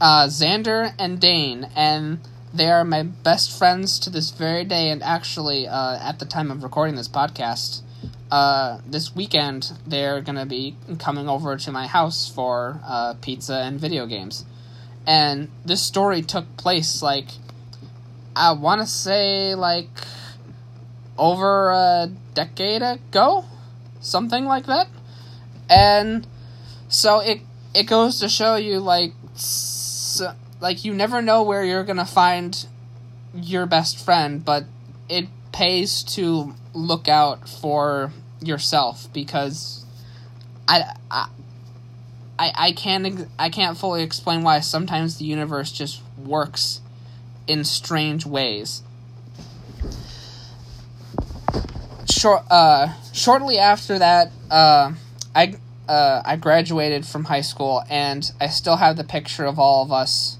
uh, 0.00 0.26
Xander 0.26 0.92
and 0.98 1.20
Dane, 1.20 1.68
and 1.76 2.18
they 2.52 2.70
are 2.70 2.84
my 2.84 3.02
best 3.02 3.56
friends 3.56 3.98
to 4.00 4.10
this 4.10 4.30
very 4.30 4.64
day. 4.64 4.90
And 4.90 5.02
actually, 5.02 5.68
uh, 5.68 5.98
at 6.00 6.18
the 6.18 6.24
time 6.24 6.50
of 6.50 6.62
recording 6.62 6.96
this 6.96 7.08
podcast, 7.08 7.82
uh, 8.30 8.78
this 8.86 9.14
weekend 9.14 9.72
they're 9.86 10.20
gonna 10.20 10.46
be 10.46 10.76
coming 10.98 11.28
over 11.28 11.56
to 11.56 11.72
my 11.72 11.86
house 11.86 12.28
for 12.28 12.80
uh, 12.84 13.14
pizza 13.20 13.62
and 13.64 13.80
video 13.80 14.06
games. 14.06 14.44
And 15.06 15.50
this 15.64 15.82
story 15.82 16.22
took 16.22 16.56
place 16.56 17.02
like 17.02 17.28
I 18.36 18.52
want 18.52 18.80
to 18.82 18.86
say 18.86 19.54
like 19.54 19.88
over 21.16 21.70
a 21.70 22.10
decade 22.34 22.82
ago, 22.82 23.44
something 24.00 24.44
like 24.44 24.66
that. 24.66 24.88
And 25.68 26.26
so 26.88 27.20
it 27.20 27.40
it 27.74 27.84
goes 27.84 28.20
to 28.20 28.28
show 28.28 28.56
you 28.56 28.80
like 28.80 29.12
like 30.60 30.84
you 30.84 30.94
never 30.94 31.22
know 31.22 31.42
where 31.42 31.64
you're 31.64 31.84
gonna 31.84 32.06
find 32.06 32.66
your 33.34 33.66
best 33.66 34.04
friend, 34.04 34.44
but 34.44 34.64
it 35.08 35.26
pays 35.52 36.02
to 36.02 36.54
look 36.74 37.08
out 37.08 37.48
for 37.48 38.12
yourself 38.40 39.08
because 39.12 39.84
I 40.66 40.94
I 41.10 41.28
I, 42.38 42.72
can't 42.72 43.28
I 43.38 43.50
can't 43.50 43.76
fully 43.76 44.02
explain 44.02 44.42
why 44.42 44.60
sometimes 44.60 45.18
the 45.18 45.24
universe 45.24 45.72
just 45.72 46.00
works 46.16 46.80
in 47.48 47.64
strange 47.64 48.24
ways. 48.24 48.82
Short 52.08 52.44
uh 52.50 52.94
shortly 53.12 53.58
after 53.58 53.98
that 53.98 54.30
uh 54.50 54.92
I 55.34 55.54
uh 55.88 56.22
I 56.24 56.36
graduated 56.36 57.06
from 57.06 57.24
high 57.24 57.40
school 57.40 57.82
and 57.90 58.30
I 58.40 58.48
still 58.48 58.76
have 58.76 58.96
the 58.96 59.04
picture 59.04 59.44
of 59.44 59.58
all 59.58 59.82
of 59.82 59.92
us 59.92 60.37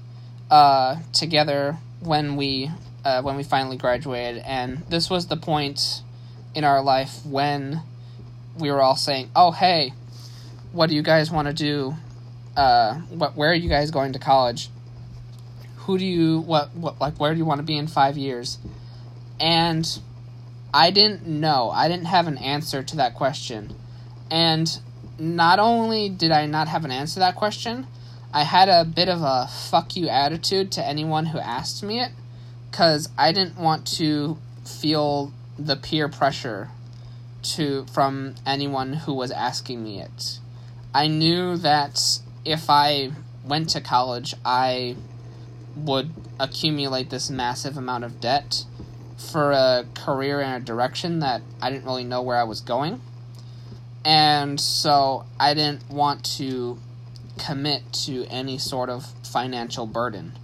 uh 0.49 0.97
together 1.13 1.77
when 2.01 2.35
we 2.35 2.71
uh, 3.05 3.21
when 3.21 3.35
we 3.35 3.43
finally 3.43 3.77
graduated, 3.77 4.43
and 4.45 4.79
this 4.89 5.09
was 5.09 5.27
the 5.27 5.37
point 5.37 6.01
in 6.53 6.63
our 6.63 6.81
life 6.81 7.25
when 7.25 7.81
we 8.57 8.71
were 8.71 8.81
all 8.81 8.95
saying, 8.95 9.29
"Oh, 9.35 9.51
hey, 9.51 9.93
what 10.71 10.89
do 10.89 10.95
you 10.95 11.01
guys 11.01 11.31
want 11.31 11.47
to 11.47 11.53
do? 11.53 11.95
Uh, 12.55 12.95
what? 13.09 13.35
Where 13.35 13.51
are 13.51 13.55
you 13.55 13.69
guys 13.69 13.91
going 13.91 14.13
to 14.13 14.19
college? 14.19 14.69
Who 15.77 15.97
do 15.97 16.05
you 16.05 16.39
what? 16.39 16.75
What 16.75 16.99
like? 16.99 17.19
Where 17.19 17.31
do 17.33 17.37
you 17.37 17.45
want 17.45 17.59
to 17.59 17.65
be 17.65 17.77
in 17.77 17.87
five 17.87 18.17
years?" 18.17 18.57
And 19.39 19.99
I 20.73 20.91
didn't 20.91 21.25
know. 21.25 21.69
I 21.71 21.87
didn't 21.87 22.05
have 22.05 22.27
an 22.27 22.37
answer 22.37 22.83
to 22.83 22.95
that 22.97 23.15
question, 23.15 23.73
and 24.29 24.79
not 25.17 25.59
only 25.59 26.09
did 26.09 26.31
I 26.31 26.45
not 26.45 26.67
have 26.67 26.85
an 26.85 26.91
answer 26.91 27.15
to 27.15 27.19
that 27.19 27.35
question, 27.35 27.87
I 28.31 28.43
had 28.43 28.69
a 28.69 28.85
bit 28.85 29.09
of 29.09 29.21
a 29.23 29.47
fuck 29.47 29.95
you 29.95 30.07
attitude 30.07 30.71
to 30.73 30.85
anyone 30.85 31.27
who 31.27 31.39
asked 31.39 31.81
me 31.81 31.99
it 31.99 32.11
because 32.69 33.09
I 33.17 33.31
didn't 33.31 33.57
want 33.57 33.87
to 33.97 34.37
feel 34.63 35.33
the 35.57 35.75
peer 35.75 36.07
pressure 36.07 36.69
to 37.41 37.85
from 37.91 38.35
anyone 38.45 38.93
who 38.93 39.13
was 39.13 39.31
asking 39.31 39.83
me 39.83 40.01
it. 40.01 40.39
I 40.93 41.07
knew 41.07 41.57
that 41.57 42.19
if 42.45 42.69
I 42.69 43.11
went 43.43 43.69
to 43.69 43.81
college, 43.81 44.35
I 44.45 44.95
would 45.75 46.11
accumulate 46.39 47.09
this 47.09 47.29
massive 47.29 47.77
amount 47.77 48.03
of 48.03 48.21
debt 48.21 48.65
for 49.17 49.51
a 49.51 49.85
career 49.95 50.39
in 50.41 50.49
a 50.49 50.59
direction 50.59 51.19
that 51.19 51.41
I 51.61 51.71
didn't 51.71 51.85
really 51.85 52.03
know 52.03 52.21
where 52.21 52.37
I 52.37 52.43
was 52.43 52.61
going. 52.61 53.01
And 54.05 54.59
so 54.59 55.25
I 55.39 55.53
didn't 55.53 55.89
want 55.89 56.23
to 56.37 56.77
commit 57.39 57.91
to 58.05 58.25
any 58.25 58.57
sort 58.57 58.89
of 58.89 59.05
financial 59.23 59.85
burden. 59.85 60.37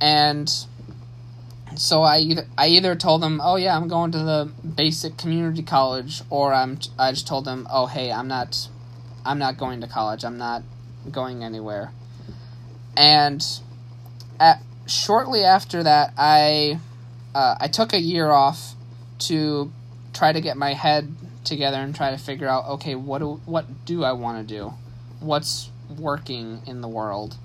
And 0.00 0.50
so 1.76 2.02
I 2.02 2.18
either 2.18 2.46
I 2.56 2.68
either 2.68 2.94
told 2.94 3.22
them, 3.22 3.40
"Oh 3.42 3.56
yeah, 3.56 3.76
I'm 3.76 3.88
going 3.88 4.12
to 4.12 4.18
the 4.18 4.50
basic 4.66 5.16
community 5.16 5.62
college," 5.62 6.22
or 6.30 6.52
I'm 6.52 6.78
I 6.98 7.12
just 7.12 7.26
told 7.26 7.44
them, 7.44 7.66
"Oh 7.70 7.86
hey, 7.86 8.10
I'm 8.10 8.28
not 8.28 8.68
I'm 9.24 9.38
not 9.38 9.58
going 9.58 9.80
to 9.80 9.86
college. 9.86 10.24
I'm 10.24 10.38
not 10.38 10.62
going 11.10 11.42
anywhere." 11.44 11.92
And 12.96 13.44
at 14.40 14.62
shortly 14.86 15.44
after 15.44 15.82
that, 15.82 16.12
I 16.16 16.78
uh, 17.34 17.56
I 17.60 17.68
took 17.68 17.92
a 17.92 18.00
year 18.00 18.30
off 18.30 18.74
to 19.20 19.72
try 20.12 20.32
to 20.32 20.40
get 20.40 20.56
my 20.56 20.74
head 20.74 21.12
together 21.44 21.78
and 21.78 21.94
try 21.94 22.10
to 22.10 22.18
figure 22.18 22.48
out, 22.48 22.66
okay, 22.66 22.94
what 22.94 23.18
do 23.18 23.40
what 23.44 23.84
do 23.84 24.04
I 24.04 24.12
want 24.12 24.46
to 24.46 24.54
do? 24.54 24.74
What's 25.20 25.70
working 25.98 26.62
in 26.66 26.80
the 26.80 26.88
world? 26.88 27.36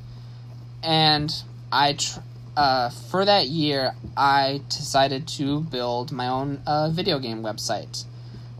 And 0.83 1.33
I 1.71 1.93
tr- 1.93 2.19
uh, 2.55 2.89
for 2.89 3.23
that 3.25 3.47
year, 3.47 3.93
I 4.17 4.61
decided 4.69 5.27
to 5.29 5.61
build 5.61 6.11
my 6.11 6.27
own 6.27 6.61
uh, 6.67 6.89
video 6.89 7.19
game 7.19 7.41
website. 7.41 8.05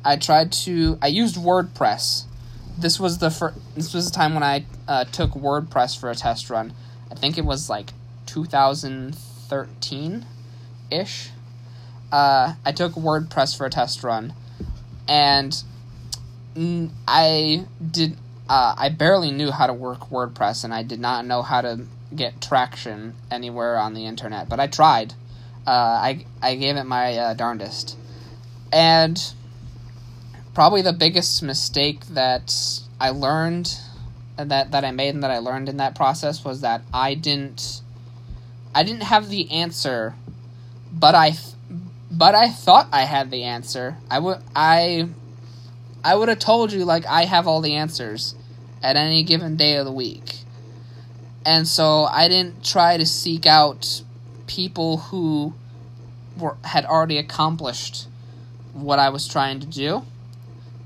I 0.05 0.15
tried 0.15 0.51
to. 0.63 0.97
I 1.01 1.07
used 1.07 1.35
WordPress. 1.35 2.23
This 2.77 2.99
was 2.99 3.17
the 3.17 3.29
fir- 3.29 3.55
This 3.75 3.93
was 3.93 4.05
the 4.09 4.15
time 4.15 4.33
when 4.33 4.43
I 4.43 4.65
uh, 4.87 5.03
took 5.05 5.31
WordPress 5.31 5.99
for 5.99 6.09
a 6.09 6.15
test 6.15 6.49
run. 6.49 6.73
I 7.11 7.15
think 7.15 7.37
it 7.37 7.43
was 7.43 7.69
like 7.69 7.91
2013 8.27 10.25
ish. 10.91 11.29
Uh, 12.11 12.53
I 12.65 12.71
took 12.71 12.93
WordPress 12.93 13.57
for 13.57 13.65
a 13.65 13.69
test 13.69 14.03
run, 14.03 14.33
and 15.07 15.61
I 17.07 17.65
did. 17.91 18.17
Uh, 18.49 18.73
I 18.75 18.89
barely 18.89 19.29
knew 19.29 19.51
how 19.51 19.67
to 19.67 19.73
work 19.73 20.09
WordPress, 20.09 20.63
and 20.63 20.73
I 20.73 20.81
did 20.81 20.99
not 20.99 21.23
know 21.23 21.43
how 21.43 21.61
to 21.61 21.85
get 22.15 22.41
traction 22.41 23.13
anywhere 23.29 23.77
on 23.77 23.93
the 23.93 24.07
internet, 24.07 24.49
but 24.49 24.59
I 24.59 24.65
tried. 24.65 25.13
Uh, 25.67 25.69
I 25.69 26.25
I 26.41 26.55
gave 26.55 26.75
it 26.75 26.85
my 26.85 27.15
uh, 27.15 27.33
darndest, 27.35 27.95
and 28.73 29.21
probably 30.55 30.81
the 30.81 30.93
biggest 30.93 31.43
mistake 31.43 32.07
that 32.07 32.81
I 32.99 33.11
learned 33.11 33.77
that 34.35 34.71
that 34.71 34.83
I 34.83 34.89
made 34.89 35.13
and 35.13 35.23
that 35.23 35.31
I 35.31 35.37
learned 35.37 35.69
in 35.69 35.77
that 35.77 35.93
process 35.93 36.43
was 36.43 36.61
that 36.61 36.81
I 36.91 37.13
didn't 37.13 37.81
I 38.73 38.81
didn't 38.81 39.03
have 39.03 39.29
the 39.29 39.51
answer, 39.51 40.15
but 40.91 41.13
I 41.13 41.33
but 42.09 42.33
I 42.33 42.49
thought 42.49 42.87
I 42.91 43.03
had 43.03 43.29
the 43.29 43.43
answer. 43.43 43.97
I 44.09 44.17
would 44.17 44.39
I 44.55 45.09
I 46.03 46.15
would 46.15 46.29
have 46.29 46.39
told 46.39 46.71
you 46.71 46.83
like 46.83 47.05
I 47.05 47.25
have 47.25 47.45
all 47.45 47.61
the 47.61 47.75
answers 47.75 48.33
at 48.81 48.95
any 48.95 49.23
given 49.23 49.55
day 49.55 49.75
of 49.75 49.85
the 49.85 49.91
week. 49.91 50.39
And 51.45 51.67
so 51.67 52.03
I 52.03 52.27
didn't 52.27 52.63
try 52.63 52.97
to 52.97 53.05
seek 53.05 53.45
out 53.45 54.03
people 54.47 54.97
who 54.97 55.53
were 56.37 56.57
had 56.63 56.85
already 56.85 57.17
accomplished 57.17 58.07
what 58.73 58.99
I 58.99 59.09
was 59.09 59.27
trying 59.27 59.59
to 59.59 59.67
do. 59.67 60.03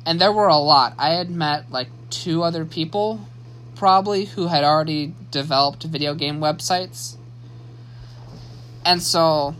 And 0.06 0.20
there 0.20 0.32
were 0.32 0.48
a 0.48 0.58
lot. 0.58 0.94
I 0.98 1.12
had 1.12 1.30
met 1.30 1.72
like 1.72 1.88
two 2.10 2.44
other 2.44 2.66
people 2.66 3.28
probably 3.76 4.26
who 4.26 4.48
had 4.48 4.64
already 4.64 5.14
developed 5.32 5.84
video 5.84 6.14
game 6.14 6.40
websites. 6.40 7.16
And 8.86 9.02
so 9.02 9.56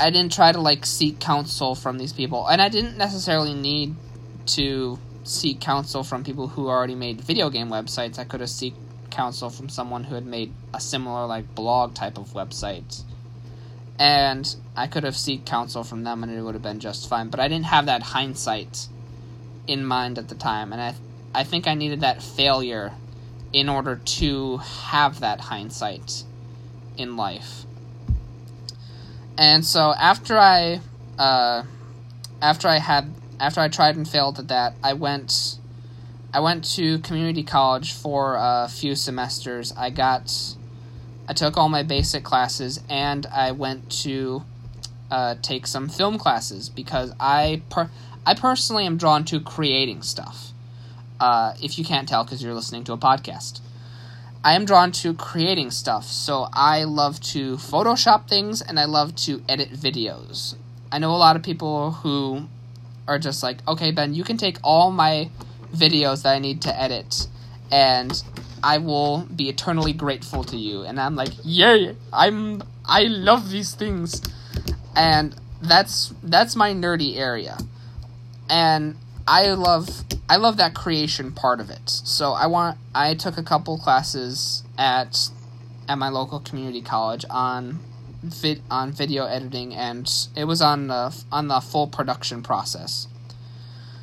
I 0.00 0.10
didn't 0.10 0.32
try 0.32 0.52
to 0.52 0.60
like 0.60 0.84
seek 0.84 1.18
counsel 1.18 1.74
from 1.74 1.98
these 1.98 2.12
people. 2.12 2.46
And 2.46 2.60
I 2.60 2.68
didn't 2.68 2.96
necessarily 2.96 3.54
need 3.54 3.94
to 4.46 4.98
seek 5.28 5.60
counsel 5.60 6.02
from 6.02 6.24
people 6.24 6.48
who 6.48 6.68
already 6.68 6.94
made 6.94 7.20
video 7.20 7.50
game 7.50 7.68
websites. 7.68 8.18
I 8.18 8.24
could 8.24 8.40
have 8.40 8.50
seek 8.50 8.74
counsel 9.10 9.50
from 9.50 9.68
someone 9.68 10.04
who 10.04 10.14
had 10.14 10.26
made 10.26 10.52
a 10.72 10.80
similar 10.80 11.26
like 11.26 11.54
blog 11.54 11.94
type 11.94 12.18
of 12.18 12.32
website. 12.32 13.02
And 13.98 14.54
I 14.76 14.86
could 14.86 15.04
have 15.04 15.16
seek 15.16 15.44
counsel 15.44 15.84
from 15.84 16.04
them 16.04 16.22
and 16.22 16.32
it 16.32 16.40
would 16.40 16.54
have 16.54 16.62
been 16.62 16.80
just 16.80 17.08
fine. 17.08 17.28
But 17.28 17.40
I 17.40 17.48
didn't 17.48 17.66
have 17.66 17.86
that 17.86 18.02
hindsight 18.02 18.88
in 19.66 19.84
mind 19.84 20.18
at 20.18 20.28
the 20.28 20.34
time 20.34 20.72
and 20.72 20.80
I 20.80 20.94
I 21.34 21.44
think 21.44 21.66
I 21.66 21.74
needed 21.74 22.00
that 22.00 22.22
failure 22.22 22.92
in 23.52 23.68
order 23.68 23.96
to 23.96 24.56
have 24.58 25.20
that 25.20 25.40
hindsight 25.40 26.24
in 26.96 27.16
life. 27.16 27.64
And 29.36 29.64
so 29.64 29.92
after 29.92 30.38
I 30.38 30.80
uh, 31.18 31.64
after 32.40 32.68
I 32.68 32.78
had 32.78 33.12
after 33.40 33.60
I 33.60 33.68
tried 33.68 33.96
and 33.96 34.08
failed 34.08 34.38
at 34.38 34.48
that, 34.48 34.74
I 34.82 34.92
went 34.94 35.58
I 36.32 36.40
went 36.40 36.64
to 36.76 36.98
community 36.98 37.42
college 37.42 37.92
for 37.92 38.36
a 38.38 38.68
few 38.68 38.94
semesters. 38.94 39.72
I 39.76 39.90
got 39.90 40.32
I 41.28 41.32
took 41.32 41.56
all 41.56 41.68
my 41.68 41.82
basic 41.82 42.24
classes 42.24 42.80
and 42.88 43.26
I 43.26 43.52
went 43.52 43.90
to 44.02 44.44
uh, 45.10 45.36
take 45.40 45.66
some 45.66 45.88
film 45.88 46.18
classes 46.18 46.68
because 46.68 47.12
I 47.18 47.62
per- 47.70 47.90
I 48.26 48.34
personally 48.34 48.84
am 48.86 48.96
drawn 48.96 49.24
to 49.26 49.40
creating 49.40 50.02
stuff. 50.02 50.52
Uh, 51.20 51.54
if 51.62 51.78
you 51.78 51.84
can't 51.84 52.08
tell 52.08 52.24
because 52.24 52.42
you're 52.42 52.54
listening 52.54 52.84
to 52.84 52.92
a 52.92 52.98
podcast. 52.98 53.60
I 54.44 54.54
am 54.54 54.64
drawn 54.64 54.92
to 54.92 55.14
creating 55.14 55.72
stuff, 55.72 56.04
so 56.04 56.46
I 56.52 56.84
love 56.84 57.20
to 57.32 57.56
Photoshop 57.56 58.28
things 58.28 58.62
and 58.62 58.78
I 58.78 58.84
love 58.84 59.16
to 59.16 59.42
edit 59.48 59.72
videos. 59.72 60.54
I 60.92 60.98
know 60.98 61.10
a 61.10 61.16
lot 61.16 61.34
of 61.34 61.42
people 61.42 61.90
who 61.90 62.46
are 63.08 63.18
just 63.18 63.42
like, 63.42 63.66
okay, 63.66 63.90
Ben, 63.90 64.14
you 64.14 64.22
can 64.22 64.36
take 64.36 64.58
all 64.62 64.92
my 64.92 65.30
videos 65.74 66.22
that 66.22 66.34
I 66.34 66.38
need 66.38 66.62
to 66.62 66.80
edit 66.80 67.26
and 67.70 68.22
I 68.62 68.78
will 68.78 69.26
be 69.34 69.48
eternally 69.48 69.92
grateful 69.92 70.44
to 70.44 70.56
you. 70.56 70.82
And 70.82 71.00
I'm 71.00 71.16
like, 71.16 71.30
yay, 71.42 71.96
I'm 72.12 72.62
I 72.84 73.04
love 73.04 73.50
these 73.50 73.74
things. 73.74 74.22
And 74.94 75.34
that's 75.60 76.14
that's 76.22 76.54
my 76.54 76.72
nerdy 76.72 77.16
area. 77.16 77.58
And 78.48 78.96
I 79.26 79.50
love 79.50 80.04
I 80.28 80.36
love 80.36 80.56
that 80.58 80.74
creation 80.74 81.32
part 81.32 81.60
of 81.60 81.70
it. 81.70 81.88
So 81.88 82.32
I 82.32 82.46
want 82.46 82.78
I 82.94 83.14
took 83.14 83.38
a 83.38 83.42
couple 83.42 83.78
classes 83.78 84.62
at 84.76 85.30
at 85.88 85.98
my 85.98 86.08
local 86.08 86.40
community 86.40 86.82
college 86.82 87.24
on 87.30 87.80
vid, 88.22 88.62
on 88.70 88.92
video 88.92 89.26
editing 89.26 89.74
and 89.74 90.10
it 90.36 90.44
was 90.44 90.60
on 90.60 90.88
the 90.88 91.14
on 91.30 91.48
the 91.48 91.60
full 91.60 91.86
production 91.86 92.42
process. 92.42 93.08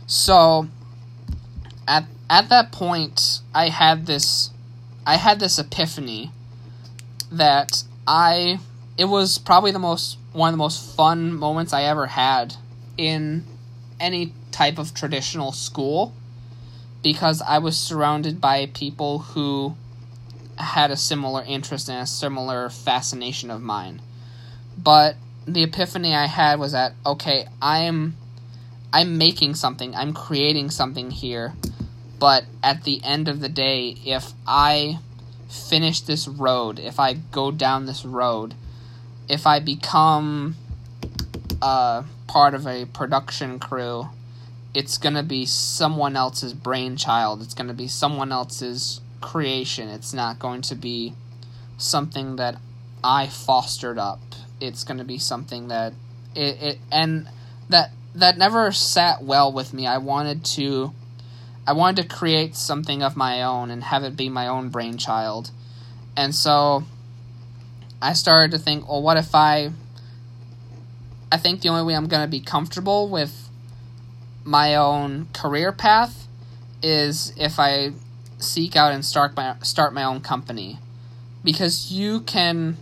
So 0.08 0.68
at 1.88 2.06
at 2.30 2.50
that 2.50 2.72
point 2.72 3.42
I 3.54 3.70
had 3.70 4.06
this 4.06 4.52
I 5.06 5.18
had 5.18 5.40
this 5.40 5.60
epiphany 5.60 6.32
that 7.32 7.84
I 8.08 8.60
it 8.98 9.06
was 9.06 9.38
probably 9.38 9.72
the 9.72 9.80
most 9.80 10.18
one 10.32 10.50
of 10.50 10.54
the 10.54 10.58
most 10.58 10.96
fun 10.96 11.34
moments 11.34 11.74
I 11.74 11.84
ever 11.84 12.08
had 12.08 12.56
in 12.98 13.46
any 14.00 14.34
type 14.52 14.78
of 14.78 14.94
traditional 14.94 15.52
school 15.52 16.14
because 17.04 17.42
I 17.42 17.60
was 17.60 17.78
surrounded 17.78 18.42
by 18.42 18.66
people 18.68 19.20
who 19.20 19.76
had 20.58 20.92
a 20.92 20.98
similar 20.98 21.44
interest 21.44 21.90
and 21.90 22.02
a 22.02 22.08
similar 22.08 22.70
fascination 22.70 23.52
of 23.52 23.62
mine. 23.62 24.02
But 24.78 25.16
the 25.48 25.64
epiphany 25.64 26.14
I 26.14 26.28
had 26.28 26.60
was 26.60 26.72
that 26.74 26.94
okay, 27.06 27.48
I'm 27.62 28.16
I'm 28.94 29.18
making 29.18 29.56
something, 29.56 29.96
I'm 29.96 30.14
creating 30.14 30.70
something 30.70 31.12
here, 31.12 31.54
but 32.20 32.46
at 32.64 32.84
the 32.84 33.04
end 33.04 33.28
of 33.28 33.42
the 33.42 33.50
day, 33.50 33.98
if 34.06 34.34
I 34.48 35.00
finish 35.50 36.02
this 36.02 36.28
road, 36.28 36.80
if 36.80 37.00
I 37.00 37.14
go 37.14 37.52
down 37.52 37.86
this 37.86 38.06
road, 38.06 38.54
if 39.28 39.46
I 39.46 39.60
become 39.60 40.56
a 41.62 42.06
part 42.28 42.54
of 42.54 42.68
a 42.68 42.86
production 42.86 43.60
crew 43.60 44.10
it's 44.76 44.98
going 44.98 45.16
to 45.16 45.24
be 45.24 45.46
someone 45.46 46.18
else's 46.18 46.54
brainchild. 46.54 47.42
It's 47.42 47.54
going 47.54 47.70
to 47.70 47.74
be 47.74 47.88
someone 47.88 48.34
else's 48.34 49.00
creation. 49.22 49.88
It's 49.88 50.14
not 50.14 50.38
going 50.38 50.62
to 50.64 50.76
be 50.76 51.14
something 51.78 52.36
that 52.36 52.58
I 53.02 53.28
fostered 53.28 53.98
up. 53.98 54.20
It's 54.60 54.84
going 54.84 54.98
to 54.98 55.04
be 55.04 55.18
something 55.18 55.68
that 55.68 55.94
it, 56.36 56.62
it 56.62 56.78
and 56.92 57.28
that 57.70 57.92
that 58.14 58.38
never 58.38 58.72
sat 58.72 59.24
well 59.24 59.52
with 59.52 59.74
me. 59.74 59.88
I 59.88 59.98
wanted 59.98 60.46
to 60.46 60.94
I 61.68 61.74
wanted 61.74 62.04
to 62.04 62.16
create 62.16 62.56
something 62.56 63.02
of 63.02 63.16
my 63.16 63.42
own 63.42 63.72
and 63.72 63.84
have 63.84 64.04
it 64.04 64.16
be 64.16 64.30
my 64.30 64.48
own 64.48 64.70
brainchild. 64.70 65.52
And 66.16 66.34
so 66.34 66.84
I 68.02 68.14
started 68.14 68.52
to 68.52 68.60
think, 68.60 68.88
well, 68.88 69.02
what 69.02 69.18
if 69.18 69.34
I 69.34 69.72
I 71.32 71.38
think 71.38 71.62
the 71.62 71.70
only 71.70 71.84
way 71.84 71.96
I'm 71.96 72.08
going 72.08 72.24
to 72.24 72.30
be 72.30 72.40
comfortable 72.40 73.10
with 73.10 73.50
my 74.44 74.76
own 74.76 75.28
career 75.34 75.72
path 75.72 76.28
is 76.84 77.34
if 77.36 77.60
I 77.60 77.92
seek 78.38 78.76
out 78.76 78.94
and 78.94 79.04
start 79.04 79.36
my 79.36 79.56
start 79.64 79.94
my 79.94 80.04
own 80.04 80.22
company 80.22 80.78
because 81.44 81.92
you 81.92 82.22
can 82.22 82.78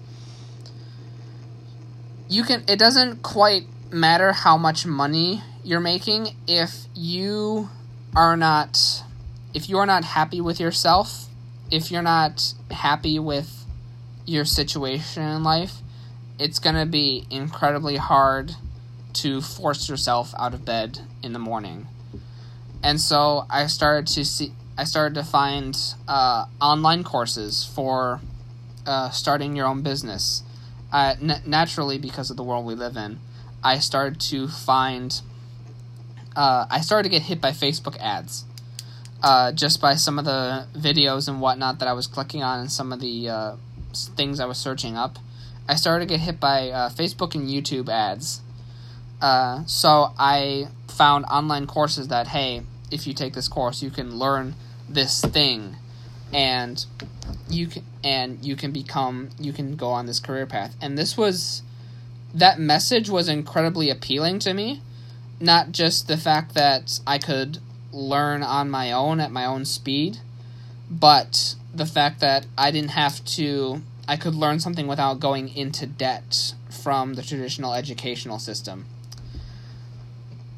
you 2.33 2.43
can 2.43 2.63
it 2.67 2.79
doesn't 2.79 3.21
quite 3.21 3.63
matter 3.91 4.31
how 4.31 4.57
much 4.57 4.85
money 4.85 5.41
you're 5.63 5.79
making 5.79 6.27
if 6.47 6.85
you 6.95 7.69
are 8.15 8.35
not 8.35 9.03
if 9.53 9.69
you're 9.69 9.85
not 9.85 10.03
happy 10.03 10.41
with 10.41 10.59
yourself 10.59 11.27
if 11.71 11.91
you're 11.91 12.01
not 12.01 12.53
happy 12.71 13.19
with 13.19 13.65
your 14.25 14.45
situation 14.45 15.23
in 15.23 15.43
life 15.43 15.73
it's 16.39 16.59
going 16.59 16.75
to 16.75 16.85
be 16.85 17.25
incredibly 17.29 17.97
hard 17.97 18.55
to 19.13 19.41
force 19.41 19.87
yourself 19.87 20.33
out 20.37 20.53
of 20.53 20.65
bed 20.65 20.99
in 21.21 21.33
the 21.33 21.39
morning. 21.39 21.87
And 22.83 22.99
so 22.99 23.45
I 23.49 23.67
started 23.67 24.07
to 24.15 24.25
see 24.25 24.51
I 24.77 24.85
started 24.85 25.13
to 25.15 25.23
find 25.23 25.77
uh, 26.07 26.45
online 26.59 27.03
courses 27.03 27.63
for 27.63 28.19
uh, 28.87 29.11
starting 29.11 29.55
your 29.55 29.67
own 29.67 29.83
business. 29.83 30.41
Uh, 30.93 31.15
naturally, 31.45 31.97
because 31.97 32.29
of 32.29 32.37
the 32.37 32.43
world 32.43 32.65
we 32.65 32.75
live 32.75 32.95
in, 32.95 33.19
I 33.63 33.79
started 33.79 34.21
to 34.21 34.47
find. 34.47 35.21
Uh, 36.35 36.65
I 36.69 36.81
started 36.81 37.03
to 37.03 37.09
get 37.09 37.23
hit 37.23 37.41
by 37.41 37.51
Facebook 37.51 37.97
ads, 37.99 38.45
uh, 39.21 39.51
just 39.51 39.81
by 39.81 39.95
some 39.95 40.17
of 40.17 40.25
the 40.25 40.67
videos 40.75 41.27
and 41.27 41.41
whatnot 41.41 41.79
that 41.79 41.87
I 41.87 41.93
was 41.93 42.07
clicking 42.07 42.43
on 42.43 42.59
and 42.61 42.71
some 42.71 42.93
of 42.93 43.01
the 43.01 43.29
uh, 43.29 43.55
things 43.93 44.39
I 44.39 44.45
was 44.45 44.57
searching 44.57 44.95
up. 44.95 45.17
I 45.67 45.75
started 45.75 46.07
to 46.07 46.13
get 46.13 46.21
hit 46.21 46.39
by 46.39 46.69
Facebook 46.95 47.35
and 47.35 47.49
YouTube 47.49 47.89
ads 47.89 48.41
uh, 49.23 49.63
so 49.65 50.11
I 50.19 50.67
found 50.89 51.23
online 51.25 51.65
courses 51.65 52.09
that 52.09 52.27
hey, 52.27 52.63
if 52.91 53.07
you 53.07 53.13
take 53.13 53.33
this 53.33 53.47
course, 53.47 53.81
you 53.81 53.89
can 53.89 54.19
learn 54.19 54.55
this 54.89 55.21
thing, 55.21 55.77
and 56.33 56.85
you 57.49 57.67
can 57.67 57.83
and 58.03 58.43
you 58.43 58.55
can 58.55 58.71
become 58.71 59.29
you 59.39 59.53
can 59.53 59.75
go 59.75 59.89
on 59.89 60.05
this 60.05 60.19
career 60.19 60.45
path. 60.45 60.75
And 60.81 60.97
this 60.97 61.17
was 61.17 61.63
that 62.33 62.59
message 62.59 63.09
was 63.09 63.27
incredibly 63.27 63.89
appealing 63.89 64.39
to 64.39 64.53
me. 64.53 64.81
Not 65.39 65.71
just 65.71 66.07
the 66.07 66.17
fact 66.17 66.53
that 66.53 66.99
I 67.05 67.17
could 67.17 67.59
learn 67.91 68.43
on 68.43 68.69
my 68.69 68.91
own 68.91 69.19
at 69.19 69.31
my 69.31 69.45
own 69.45 69.65
speed, 69.65 70.17
but 70.89 71.55
the 71.73 71.85
fact 71.85 72.19
that 72.21 72.45
I 72.57 72.71
didn't 72.71 72.91
have 72.91 73.23
to 73.25 73.81
I 74.07 74.17
could 74.17 74.35
learn 74.35 74.59
something 74.59 74.87
without 74.87 75.19
going 75.19 75.55
into 75.55 75.85
debt 75.85 76.53
from 76.69 77.13
the 77.13 77.21
traditional 77.21 77.73
educational 77.73 78.37
system 78.39 78.85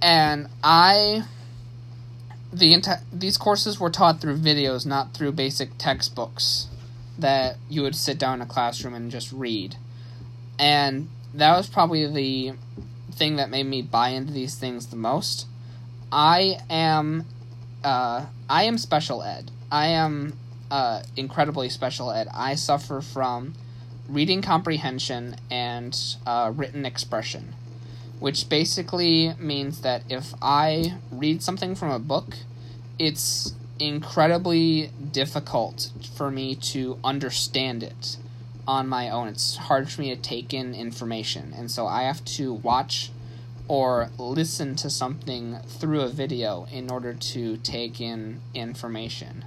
and 0.01 0.47
I 0.63 1.23
the 2.55 2.73
enti- 2.73 3.01
these 3.11 3.37
courses 3.37 3.79
were 3.79 3.89
taught 3.89 4.21
through 4.21 4.37
videos, 4.37 4.85
not 4.85 5.13
through 5.13 5.33
basic 5.33 5.77
textbooks 5.77 6.67
that 7.17 7.57
you 7.69 7.81
would 7.81 7.95
sit 7.95 8.17
down 8.17 8.35
in 8.35 8.41
a 8.41 8.45
classroom 8.45 8.93
and 8.93 9.11
just 9.11 9.31
read. 9.31 9.75
And 10.57 11.09
that 11.33 11.55
was 11.55 11.67
probably 11.67 12.07
the 12.07 12.53
thing 13.11 13.35
that 13.37 13.49
made 13.49 13.65
me 13.65 13.81
buy 13.81 14.09
into 14.09 14.31
these 14.31 14.55
things 14.55 14.87
the 14.87 14.95
most. 14.95 15.47
I 16.11 16.59
am 16.69 17.25
uh, 17.83 18.25
I 18.49 18.63
am 18.63 18.77
special 18.77 19.21
ed. 19.21 19.51
I 19.71 19.87
am 19.87 20.37
uh, 20.71 21.03
incredibly 21.15 21.69
special 21.69 22.11
ed. 22.11 22.27
I 22.33 22.55
suffer 22.55 23.01
from 23.01 23.53
reading 24.07 24.41
comprehension 24.41 25.35
and 25.51 25.97
uh, 26.25 26.51
written 26.55 26.85
expression, 26.85 27.54
which 28.19 28.49
basically 28.49 29.34
means 29.39 29.82
that 29.82 30.04
if 30.10 30.34
I 30.41 30.95
read 31.12 31.43
something 31.43 31.75
from 31.75 31.91
a 31.91 31.99
book, 31.99 32.36
it's 32.97 33.54
incredibly 33.80 34.89
difficult 35.12 35.91
for 36.15 36.32
me 36.32 36.56
to 36.56 36.97
understand 37.04 37.84
it 37.84 38.17
on 38.67 38.88
my 38.88 39.10
own. 39.10 39.28
It's 39.28 39.58
hard 39.58 39.89
for 39.89 40.01
me 40.01 40.15
to 40.15 40.21
take 40.21 40.54
in 40.54 40.73
information, 40.73 41.54
and 41.56 41.69
so 41.69 41.86
I 41.86 42.04
have 42.04 42.23
to 42.25 42.54
watch 42.54 43.12
or 43.67 44.10
listen 44.17 44.75
to 44.75 44.89
something 44.89 45.58
through 45.67 46.01
a 46.01 46.08
video 46.08 46.67
in 46.71 46.89
order 46.89 47.13
to 47.13 47.58
take 47.58 47.99
in 47.99 48.39
information. 48.54 49.43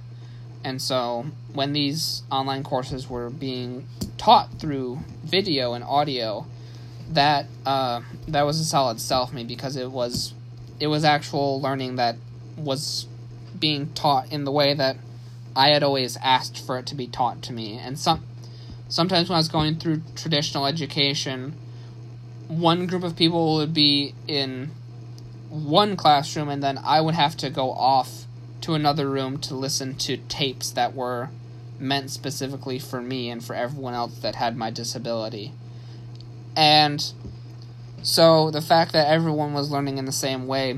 And 0.63 0.81
so 0.81 1.27
when 1.53 1.71
these 1.73 2.23
online 2.29 2.63
courses 2.63 3.09
were 3.09 3.29
being 3.29 3.87
taught 4.17 4.59
through 4.59 4.99
video 5.23 5.73
and 5.73 5.83
audio, 5.83 6.45
that 7.09 7.47
uh, 7.65 8.01
that 8.27 8.43
was 8.43 8.59
a 8.59 8.65
solid 8.65 8.99
sell 8.99 9.25
for 9.25 9.35
me 9.35 9.43
because 9.43 9.75
it 9.75 9.91
was 9.91 10.33
it 10.79 10.87
was 10.87 11.03
actual 11.03 11.59
learning 11.61 11.95
that 11.95 12.15
was 12.57 13.07
being 13.59 13.91
taught 13.93 14.31
in 14.31 14.43
the 14.43 14.51
way 14.51 14.73
that 14.73 14.97
I 15.55 15.69
had 15.69 15.83
always 15.83 16.17
asked 16.17 16.65
for 16.65 16.77
it 16.77 16.85
to 16.87 16.95
be 16.95 17.07
taught 17.07 17.41
to 17.43 17.53
me. 17.53 17.77
And 17.77 17.97
some 17.97 18.23
sometimes 18.87 19.29
when 19.29 19.35
I 19.35 19.39
was 19.39 19.49
going 19.49 19.77
through 19.77 20.01
traditional 20.15 20.65
education, 20.65 21.55
one 22.47 22.87
group 22.87 23.03
of 23.03 23.15
people 23.15 23.55
would 23.55 23.73
be 23.73 24.13
in 24.27 24.71
one 25.49 25.95
classroom 25.95 26.49
and 26.49 26.61
then 26.61 26.79
I 26.83 27.01
would 27.01 27.15
have 27.15 27.35
to 27.37 27.49
go 27.49 27.71
off 27.71 28.25
to 28.61 28.73
another 28.73 29.09
room 29.09 29.39
to 29.39 29.55
listen 29.55 29.95
to 29.95 30.17
tapes 30.17 30.69
that 30.71 30.93
were 30.93 31.29
meant 31.79 32.11
specifically 32.11 32.77
for 32.77 33.01
me 33.01 33.29
and 33.29 33.43
for 33.43 33.55
everyone 33.55 33.93
else 33.93 34.19
that 34.19 34.35
had 34.35 34.57
my 34.57 34.69
disability. 34.69 35.53
And 36.55 37.13
so 38.01 38.51
the 38.51 38.61
fact 38.61 38.93
that 38.93 39.07
everyone 39.07 39.53
was 39.53 39.71
learning 39.71 39.97
in 39.97 40.05
the 40.05 40.11
same 40.11 40.47
way 40.47 40.77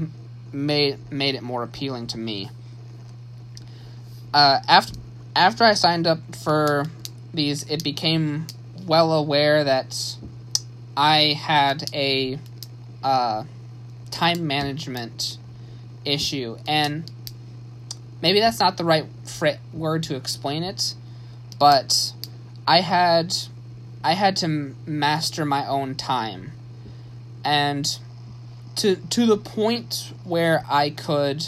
made 0.51 1.11
made 1.11 1.35
it 1.35 1.43
more 1.43 1.63
appealing 1.63 2.07
to 2.07 2.17
me. 2.17 2.49
Uh, 4.33 4.59
after 4.67 4.99
after 5.35 5.63
I 5.63 5.73
signed 5.73 6.07
up 6.07 6.35
for 6.35 6.85
these, 7.33 7.63
it 7.69 7.83
became 7.83 8.47
well 8.85 9.13
aware 9.13 9.63
that 9.63 10.17
I 10.97 11.33
had 11.33 11.89
a 11.93 12.39
uh, 13.03 13.43
time 14.09 14.45
management 14.47 15.37
issue, 16.03 16.57
and 16.67 17.09
maybe 18.21 18.39
that's 18.39 18.59
not 18.59 18.77
the 18.77 18.83
right 18.83 19.05
word 19.73 20.03
to 20.03 20.15
explain 20.15 20.63
it, 20.63 20.95
but 21.59 22.13
I 22.67 22.81
had 22.81 23.35
I 24.03 24.13
had 24.13 24.35
to 24.37 24.75
master 24.85 25.45
my 25.45 25.65
own 25.67 25.95
time, 25.95 26.51
and 27.43 27.97
to 28.77 28.95
to 28.95 29.25
the 29.25 29.37
point 29.37 30.13
where 30.23 30.63
I 30.69 30.89
could 30.89 31.47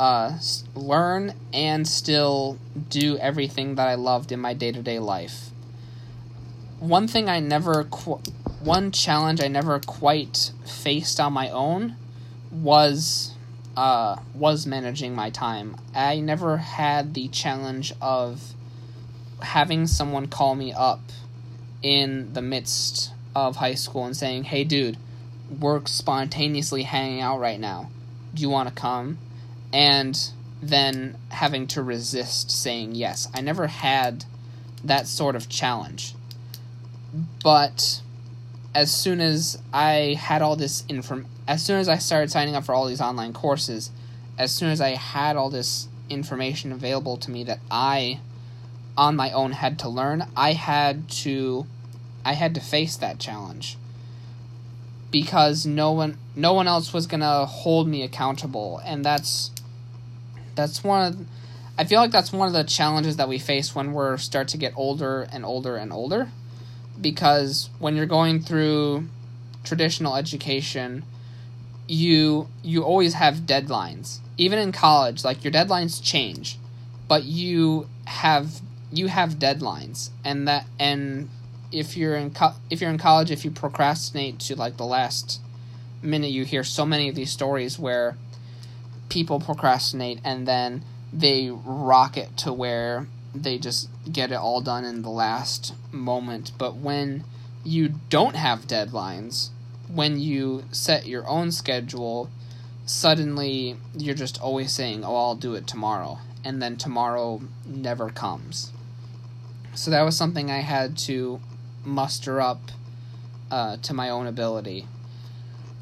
uh, 0.00 0.38
learn 0.74 1.34
and 1.52 1.86
still 1.86 2.58
do 2.88 3.18
everything 3.18 3.74
that 3.76 3.88
I 3.88 3.94
loved 3.94 4.32
in 4.32 4.40
my 4.40 4.54
day 4.54 4.72
to 4.72 4.82
day 4.82 4.98
life. 4.98 5.50
One 6.78 7.08
thing 7.08 7.28
I 7.28 7.40
never, 7.40 7.84
qu- 7.84 8.22
one 8.60 8.92
challenge 8.92 9.42
I 9.42 9.48
never 9.48 9.80
quite 9.80 10.52
faced 10.64 11.18
on 11.18 11.32
my 11.32 11.50
own 11.50 11.96
was 12.50 13.34
uh, 13.76 14.16
was 14.34 14.66
managing 14.66 15.14
my 15.14 15.30
time. 15.30 15.76
I 15.94 16.20
never 16.20 16.56
had 16.56 17.14
the 17.14 17.28
challenge 17.28 17.92
of 18.00 18.54
having 19.40 19.86
someone 19.86 20.26
call 20.26 20.54
me 20.56 20.72
up 20.72 21.00
in 21.82 22.32
the 22.32 22.42
midst 22.42 23.12
of 23.34 23.56
high 23.56 23.74
school 23.74 24.04
and 24.04 24.16
saying, 24.16 24.44
"Hey, 24.44 24.64
dude, 24.64 24.96
we're 25.60 25.84
spontaneously 25.86 26.82
hanging 26.82 27.20
out 27.20 27.38
right 27.40 27.60
now. 27.60 27.90
Do 28.34 28.42
you 28.42 28.50
want 28.50 28.68
to 28.68 28.74
come?" 28.74 29.18
And 29.72 30.30
then 30.60 31.16
having 31.28 31.66
to 31.68 31.82
resist 31.82 32.50
saying 32.50 32.94
yes. 32.94 33.28
I 33.34 33.40
never 33.40 33.68
had 33.68 34.24
that 34.84 35.06
sort 35.06 35.36
of 35.36 35.48
challenge. 35.48 36.14
But 37.42 38.00
as 38.74 38.92
soon 38.92 39.20
as 39.20 39.58
I 39.72 40.16
had 40.18 40.42
all 40.42 40.56
this 40.56 40.84
inform 40.88 41.26
as 41.46 41.64
soon 41.64 41.78
as 41.78 41.88
I 41.88 41.96
started 41.96 42.30
signing 42.30 42.54
up 42.54 42.64
for 42.64 42.74
all 42.74 42.86
these 42.86 43.00
online 43.00 43.32
courses, 43.32 43.90
as 44.36 44.50
soon 44.50 44.68
as 44.68 44.80
I 44.80 44.90
had 44.90 45.36
all 45.36 45.48
this 45.48 45.88
information 46.10 46.72
available 46.72 47.16
to 47.16 47.30
me 47.30 47.44
that 47.44 47.60
I 47.70 48.20
on 48.98 49.16
my 49.16 49.30
own 49.30 49.52
had 49.52 49.78
to 49.78 49.88
learn, 49.88 50.26
I 50.36 50.52
had 50.52 51.08
to 51.22 51.66
I 52.24 52.34
had 52.34 52.54
to 52.56 52.60
face 52.60 52.96
that 52.96 53.18
challenge. 53.18 53.78
Because 55.10 55.64
no 55.64 55.92
one 55.92 56.18
no 56.36 56.52
one 56.52 56.68
else 56.68 56.92
was 56.92 57.06
going 57.06 57.20
to 57.20 57.46
hold 57.46 57.88
me 57.88 58.02
accountable 58.02 58.82
and 58.84 59.02
that's 59.02 59.50
that's 60.54 60.84
one 60.84 61.06
of 61.06 61.26
I 61.78 61.84
feel 61.84 62.00
like 62.00 62.10
that's 62.10 62.32
one 62.32 62.48
of 62.48 62.52
the 62.52 62.64
challenges 62.64 63.16
that 63.16 63.28
we 63.28 63.38
face 63.38 63.74
when 63.74 63.94
we 63.94 64.18
start 64.18 64.48
to 64.48 64.58
get 64.58 64.72
older 64.76 65.28
and 65.32 65.44
older 65.46 65.76
and 65.76 65.92
older 65.92 66.28
because 67.00 67.70
when 67.78 67.94
you're 67.94 68.06
going 68.06 68.40
through 68.40 69.08
traditional 69.64 70.16
education 70.16 71.04
you 71.86 72.48
you 72.62 72.82
always 72.82 73.14
have 73.14 73.36
deadlines 73.38 74.18
even 74.36 74.58
in 74.58 74.72
college 74.72 75.24
like 75.24 75.42
your 75.42 75.52
deadlines 75.52 76.02
change 76.02 76.58
but 77.06 77.24
you 77.24 77.88
have 78.04 78.60
you 78.92 79.08
have 79.08 79.34
deadlines 79.38 80.10
and 80.24 80.48
that 80.48 80.66
and 80.78 81.28
if 81.70 81.96
you're 81.96 82.16
in 82.16 82.30
co- 82.30 82.54
if 82.70 82.80
you're 82.80 82.90
in 82.90 82.98
college 82.98 83.30
if 83.30 83.44
you 83.44 83.50
procrastinate 83.50 84.38
to 84.38 84.56
like 84.56 84.76
the 84.76 84.84
last 84.84 85.40
minute 86.02 86.30
you 86.30 86.44
hear 86.44 86.64
so 86.64 86.86
many 86.86 87.08
of 87.08 87.14
these 87.14 87.30
stories 87.30 87.78
where 87.78 88.16
people 89.08 89.40
procrastinate 89.40 90.20
and 90.24 90.46
then 90.46 90.82
they 91.12 91.50
rock 91.50 92.16
it 92.16 92.36
to 92.36 92.52
where 92.52 93.06
they 93.34 93.58
just 93.58 93.88
get 94.10 94.30
it 94.30 94.36
all 94.36 94.60
done 94.60 94.84
in 94.84 95.02
the 95.02 95.10
last 95.10 95.74
moment. 95.92 96.52
But 96.58 96.76
when 96.76 97.24
you 97.64 97.94
don't 98.08 98.36
have 98.36 98.66
deadlines, 98.66 99.50
when 99.92 100.18
you 100.18 100.64
set 100.70 101.06
your 101.06 101.26
own 101.28 101.52
schedule, 101.52 102.30
suddenly 102.86 103.76
you're 103.96 104.14
just 104.14 104.40
always 104.40 104.72
saying, 104.72 105.04
Oh, 105.04 105.14
I'll 105.14 105.34
do 105.34 105.54
it 105.54 105.66
tomorrow. 105.66 106.18
And 106.44 106.62
then 106.62 106.76
tomorrow 106.76 107.42
never 107.66 108.10
comes. 108.10 108.72
So 109.78 109.92
that 109.92 110.02
was 110.02 110.16
something 110.16 110.50
I 110.50 110.58
had 110.58 110.98
to 111.06 111.40
muster 111.84 112.40
up 112.40 112.72
uh, 113.48 113.76
to 113.76 113.94
my 113.94 114.10
own 114.10 114.26
ability. 114.26 114.88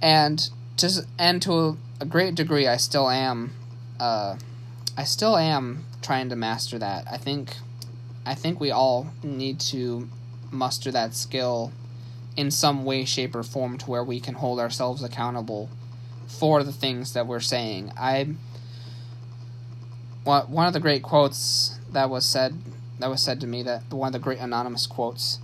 And 0.03 0.51
to, 0.77 1.07
and 1.19 1.41
to 1.41 1.79
a, 1.99 2.05
great 2.05 2.35
degree, 2.35 2.69
I 2.69 2.77
still 2.77 3.09
am. 3.09 3.53
Uh, 3.99 4.37
I 4.99 5.05
still 5.05 5.39
am 5.39 5.87
trying 6.03 6.29
to 6.29 6.37
master 6.37 6.79
that. 6.79 7.07
I 7.11 7.17
think 7.17 7.57
I 8.27 8.35
think 8.35 8.61
we 8.61 8.71
all 8.71 9.15
need 9.23 9.61
to 9.61 10.11
muster 10.51 10.91
that 10.91 11.15
skill 11.15 11.73
in 12.37 12.51
some 12.51 12.85
way, 12.85 13.07
shape, 13.07 13.35
or 13.35 13.43
form 13.43 13.79
to 13.79 13.91
where 13.91 14.05
we 14.05 14.21
can 14.21 14.35
hold 14.35 14.61
ourselves 14.61 15.03
accountable 15.03 15.71
for 16.27 16.63
the 16.63 16.73
things 16.73 17.15
that 17.15 17.27
we're 17.27 17.41
saying. 17.41 17.93
I 17.97 18.35
one 20.23 20.67
of 20.67 20.75
the 20.75 20.81
great 20.81 21.03
quotes 21.03 21.79
that 21.93 22.11
was 22.11 22.27
said 22.27 22.53
that 22.99 23.11
was 23.11 23.23
said 23.23 23.41
to 23.41 23.47
me 23.47 23.63
that 23.63 23.93
one 23.93 24.09
of 24.09 24.13
the 24.13 24.19
great 24.19 24.39
anonymous 24.39 24.87
quotes 24.87 25.39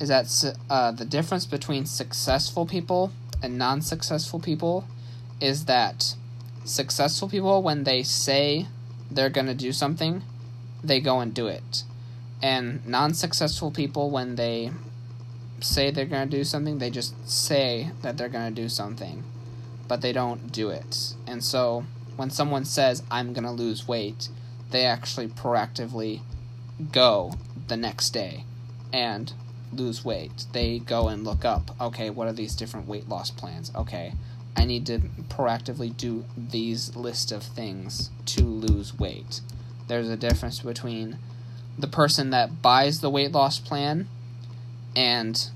is 0.00 0.08
that 0.08 0.56
uh, 0.70 0.90
the 0.90 1.04
difference 1.04 1.46
between 1.46 1.86
successful 1.86 2.66
people 2.66 3.12
and 3.42 3.58
non-successful 3.58 4.40
people 4.40 4.84
is 5.40 5.66
that 5.66 6.14
successful 6.64 7.28
people 7.28 7.62
when 7.62 7.84
they 7.84 8.02
say 8.02 8.66
they're 9.10 9.30
going 9.30 9.46
to 9.46 9.54
do 9.54 9.72
something, 9.72 10.22
they 10.82 11.00
go 11.00 11.20
and 11.20 11.34
do 11.34 11.46
it. 11.46 11.84
And 12.42 12.86
non 12.86 13.14
successful 13.14 13.70
people, 13.70 14.10
when 14.10 14.36
they 14.36 14.70
say 15.60 15.90
they're 15.90 16.04
going 16.04 16.28
to 16.28 16.36
do 16.36 16.44
something, 16.44 16.78
they 16.78 16.90
just 16.90 17.28
say 17.28 17.90
that 18.02 18.16
they're 18.16 18.28
going 18.28 18.54
to 18.54 18.62
do 18.62 18.68
something, 18.68 19.24
but 19.88 20.00
they 20.00 20.12
don't 20.12 20.52
do 20.52 20.70
it. 20.70 21.14
And 21.26 21.42
so 21.42 21.84
when 22.16 22.30
someone 22.30 22.64
says, 22.64 23.02
I'm 23.10 23.32
going 23.32 23.44
to 23.44 23.50
lose 23.50 23.88
weight, 23.88 24.28
they 24.70 24.84
actually 24.84 25.28
proactively 25.28 26.20
go 26.92 27.34
the 27.68 27.76
next 27.76 28.10
day 28.10 28.44
and 28.92 29.32
lose 29.72 30.04
weight. 30.04 30.44
They 30.52 30.78
go 30.78 31.08
and 31.08 31.24
look 31.24 31.44
up, 31.44 31.70
okay, 31.80 32.10
what 32.10 32.28
are 32.28 32.32
these 32.32 32.54
different 32.54 32.86
weight 32.86 33.08
loss 33.08 33.30
plans? 33.30 33.72
Okay, 33.74 34.14
I 34.56 34.64
need 34.64 34.86
to 34.86 34.98
proactively 35.28 35.96
do 35.96 36.24
these 36.36 36.94
list 36.94 37.32
of 37.32 37.42
things 37.42 38.10
to 38.26 38.42
lose 38.42 38.98
weight. 38.98 39.40
There's 39.88 40.08
a 40.08 40.16
difference 40.16 40.60
between 40.60 41.18
the 41.78 41.88
person 41.88 42.30
that 42.30 42.62
buys 42.62 43.00
the 43.00 43.10
weight 43.10 43.32
loss 43.32 43.58
plan 43.58 44.08
and 44.94 45.50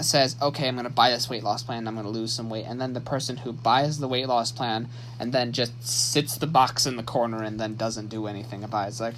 says, 0.00 0.36
okay, 0.40 0.68
I'm 0.68 0.76
going 0.76 0.84
to 0.84 0.90
buy 0.90 1.10
this 1.10 1.28
weight 1.28 1.42
loss 1.42 1.62
plan, 1.62 1.86
I'm 1.86 1.94
going 1.94 2.06
to 2.06 2.12
lose 2.12 2.32
some 2.32 2.48
weight, 2.48 2.64
and 2.66 2.80
then 2.80 2.92
the 2.92 3.00
person 3.00 3.38
who 3.38 3.52
buys 3.52 3.98
the 3.98 4.08
weight 4.08 4.28
loss 4.28 4.52
plan 4.52 4.88
and 5.18 5.32
then 5.32 5.52
just 5.52 5.72
sits 5.86 6.36
the 6.36 6.46
box 6.46 6.86
in 6.86 6.96
the 6.96 7.02
corner 7.02 7.42
and 7.42 7.60
then 7.60 7.76
doesn't 7.76 8.08
do 8.08 8.26
anything 8.26 8.64
about 8.64 8.86
it. 8.86 8.88
It's 8.88 9.00
like, 9.00 9.14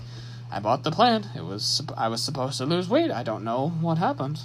I 0.54 0.60
bought 0.60 0.84
the 0.84 0.92
plan. 0.92 1.26
It 1.34 1.44
was 1.44 1.82
I 1.96 2.06
was 2.06 2.22
supposed 2.22 2.58
to 2.58 2.64
lose 2.64 2.88
weight. 2.88 3.10
I 3.10 3.24
don't 3.24 3.42
know 3.42 3.70
what 3.80 3.98
happened. 3.98 4.38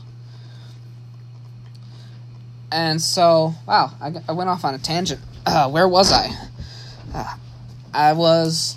And 2.72 3.00
so, 3.00 3.54
wow, 3.67 3.91
I, 4.02 4.13
I 4.28 4.32
went 4.32 4.50
off 4.50 4.65
on 4.65 4.74
a 4.74 4.80
tangent. 4.80 5.22
Uh, 5.45 5.69
where 5.69 5.88
was 5.88 6.12
I? 6.12 6.30
Uh, 7.13 7.36
I 7.93 8.13
was 8.13 8.76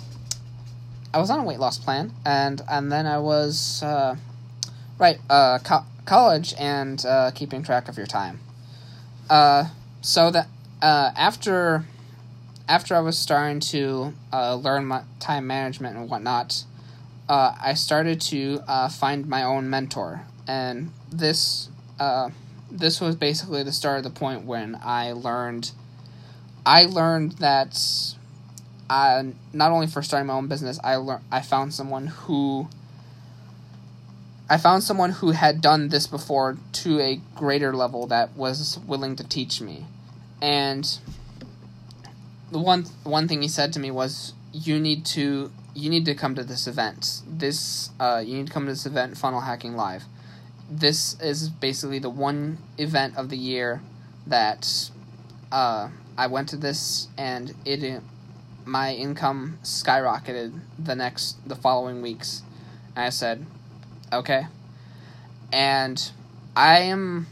I 1.11 1.17
was 1.17 1.31
on 1.31 1.39
a 1.39 1.43
weight 1.43 1.59
loss 1.59 1.79
plan, 1.79 2.13
and 2.23 2.61
and 2.69 2.91
then 2.91 3.07
I 3.07 3.17
was 3.17 3.81
uh, 3.81 4.15
right 4.99 5.19
uh, 5.27 5.57
co- 5.57 5.85
college 6.05 6.53
and 6.59 7.03
uh, 7.03 7.31
keeping 7.31 7.63
track 7.63 7.89
of 7.89 7.97
your 7.97 8.07
time. 8.07 8.41
Uh, 9.27 9.69
so 10.01 10.29
that 10.29 10.47
uh, 10.83 11.09
after 11.15 11.85
after 12.67 12.95
I 12.95 12.99
was 12.99 13.17
starting 13.17 13.59
to 13.59 14.13
uh, 14.31 14.53
learn 14.53 14.85
my 14.85 15.01
time 15.19 15.47
management 15.47 15.97
and 15.97 16.07
whatnot, 16.07 16.63
uh, 17.29 17.55
I 17.61 17.73
started 17.73 18.21
to 18.21 18.61
uh, 18.67 18.89
find 18.89 19.27
my 19.27 19.43
own 19.43 19.69
mentor, 19.69 20.23
and 20.47 20.91
this 21.11 21.69
uh, 21.99 22.29
this 22.71 22.99
was 22.99 23.15
basically 23.15 23.63
the 23.63 23.71
start 23.71 23.99
of 23.99 24.03
the 24.03 24.09
point 24.09 24.45
when 24.45 24.77
I 24.83 25.13
learned 25.13 25.71
I 26.65 26.85
learned 26.85 27.33
that 27.33 27.79
I 28.89 29.33
not 29.53 29.71
only 29.71 29.87
for 29.87 30.01
starting 30.01 30.27
my 30.27 30.33
own 30.33 30.47
business, 30.47 30.79
I 30.83 30.95
learned 30.95 31.23
I 31.31 31.41
found 31.41 31.73
someone 31.73 32.07
who 32.07 32.67
I 34.49 34.57
found 34.57 34.83
someone 34.83 35.11
who 35.11 35.31
had 35.31 35.61
done 35.61 35.89
this 35.89 36.07
before 36.07 36.57
to 36.73 36.99
a 36.99 37.21
greater 37.35 37.73
level 37.73 38.07
that 38.07 38.35
was 38.35 38.79
willing 38.85 39.15
to 39.15 39.23
teach 39.23 39.61
me. 39.61 39.85
And 40.41 40.99
the 42.51 42.59
one 42.59 42.83
one 43.03 43.27
thing 43.27 43.41
he 43.41 43.47
said 43.47 43.73
to 43.73 43.79
me 43.79 43.91
was 43.91 44.33
you 44.51 44.79
need 44.79 45.05
to 45.07 45.51
you 45.75 45.89
need 45.89 46.05
to 46.05 46.15
come 46.15 46.35
to 46.35 46.43
this 46.43 46.67
event. 46.67 47.21
This 47.27 47.89
uh, 47.99 48.23
you 48.25 48.37
need 48.37 48.47
to 48.47 48.53
come 48.53 48.65
to 48.65 48.71
this 48.71 48.85
event, 48.85 49.17
Funnel 49.17 49.41
Hacking 49.41 49.75
Live. 49.75 50.03
This 50.69 51.19
is 51.19 51.49
basically 51.49 51.99
the 51.99 52.09
one 52.09 52.57
event 52.77 53.17
of 53.17 53.29
the 53.29 53.37
year 53.37 53.81
that 54.27 54.89
uh, 55.51 55.89
I 56.17 56.27
went 56.27 56.49
to 56.49 56.57
this, 56.57 57.07
and 57.17 57.53
it 57.65 58.01
my 58.65 58.93
income 58.93 59.59
skyrocketed 59.63 60.59
the 60.79 60.95
next 60.95 61.47
the 61.47 61.55
following 61.55 62.01
weeks. 62.01 62.43
And 62.95 63.05
I 63.05 63.09
said, 63.09 63.45
okay, 64.11 64.47
and 65.51 66.11
I 66.55 66.79
am 66.79 67.27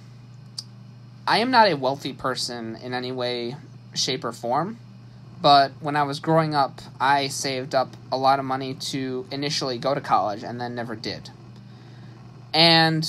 I 1.28 1.38
am 1.38 1.52
not 1.52 1.72
a 1.72 1.76
wealthy 1.76 2.14
person 2.14 2.76
in 2.76 2.94
any 2.94 3.12
way, 3.12 3.56
shape, 3.94 4.26
or 4.26 4.32
form. 4.32 4.78
But 5.42 5.72
when 5.80 5.96
I 5.96 6.04
was 6.04 6.20
growing 6.20 6.54
up, 6.54 6.82
I 7.00 7.28
saved 7.28 7.74
up 7.74 7.96
a 8.12 8.18
lot 8.18 8.40
of 8.40 8.46
money 8.46 8.76
to 8.76 9.26
initially 9.32 9.80
go 9.80 9.96
to 9.96 10.02
college 10.02 10.44
and 10.44 10.62
then 10.62 10.76
never 10.76 10.96
did. 10.96 11.32
And 12.54 13.08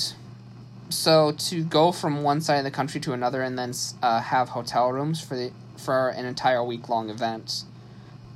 so 0.89 1.31
to 1.31 1.63
go 1.63 1.91
from 1.91 2.23
one 2.23 2.41
side 2.41 2.57
of 2.57 2.63
the 2.63 2.71
country 2.71 2.99
to 3.01 3.13
another 3.13 3.41
and 3.41 3.57
then 3.57 3.73
uh, 4.01 4.21
have 4.21 4.49
hotel 4.49 4.91
rooms 4.91 5.21
for 5.21 5.35
the 5.35 5.51
for 5.77 6.09
an 6.09 6.25
entire 6.25 6.63
week 6.63 6.87
long 6.87 7.09
event 7.09 7.63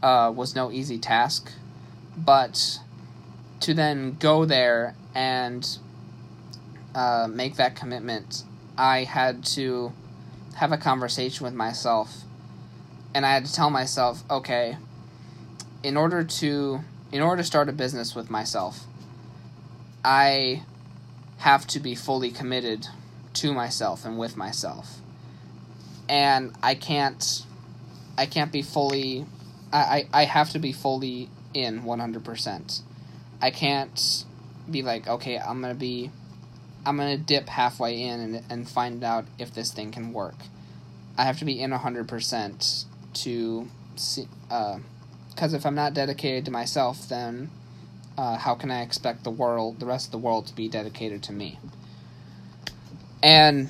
uh, 0.03 0.31
was 0.35 0.55
no 0.55 0.71
easy 0.71 0.97
task. 0.97 1.51
But 2.17 2.79
to 3.61 3.73
then 3.73 4.17
go 4.19 4.43
there 4.45 4.95
and 5.15 5.67
uh, 6.93 7.27
make 7.31 7.55
that 7.55 7.75
commitment, 7.75 8.43
I 8.77 9.05
had 9.05 9.45
to 9.45 9.93
have 10.55 10.71
a 10.71 10.77
conversation 10.77 11.45
with 11.45 11.53
myself 11.53 12.23
and 13.13 13.25
I 13.25 13.33
had 13.33 13.45
to 13.45 13.53
tell 13.53 13.69
myself, 13.69 14.23
okay, 14.29 14.77
in 15.83 15.97
order 15.97 16.23
to 16.23 16.81
in 17.11 17.21
order 17.21 17.41
to 17.41 17.45
start 17.45 17.69
a 17.69 17.71
business 17.71 18.15
with 18.15 18.29
myself, 18.29 18.85
I 20.03 20.63
have 21.37 21.67
to 21.67 21.79
be 21.79 21.95
fully 21.95 22.31
committed 22.31 22.87
to 23.33 23.53
myself 23.53 24.05
and 24.05 24.17
with 24.17 24.35
myself. 24.35 24.99
And 26.09 26.53
I 26.61 26.75
can't 26.75 27.45
I 28.17 28.25
can't 28.25 28.51
be 28.51 28.61
fully 28.61 29.25
I, 29.71 29.77
I, 29.77 30.21
I 30.21 30.25
have 30.25 30.51
to 30.51 30.59
be 30.59 30.71
fully 30.71 31.29
in 31.53 31.83
100%. 31.83 32.81
I 33.41 33.51
can't 33.51 34.25
be 34.69 34.81
like, 34.81 35.07
okay, 35.07 35.37
I'm 35.37 35.61
to 35.63 35.73
be 35.73 36.11
I'm 36.85 36.97
to 36.97 37.17
dip 37.17 37.49
halfway 37.49 38.01
in 38.01 38.19
and, 38.21 38.43
and 38.49 38.69
find 38.69 39.03
out 39.03 39.25
if 39.37 39.53
this 39.53 39.73
thing 39.73 39.91
can 39.91 40.13
work. 40.13 40.35
I 41.17 41.23
have 41.23 41.39
to 41.39 41.45
be 41.45 41.59
in 41.59 41.71
100% 41.71 42.85
to 43.23 43.67
see, 43.95 44.27
because 44.47 45.53
uh, 45.53 45.57
if 45.57 45.65
I'm 45.65 45.75
not 45.75 45.93
dedicated 45.93 46.45
to 46.45 46.51
myself, 46.51 47.07
then 47.09 47.49
uh, 48.17 48.37
how 48.37 48.55
can 48.55 48.71
I 48.71 48.81
expect 48.81 49.23
the 49.23 49.31
world, 49.31 49.79
the 49.79 49.85
rest 49.85 50.07
of 50.07 50.11
the 50.11 50.17
world, 50.17 50.47
to 50.47 50.55
be 50.55 50.67
dedicated 50.67 51.23
to 51.23 51.33
me? 51.33 51.59
And 53.21 53.69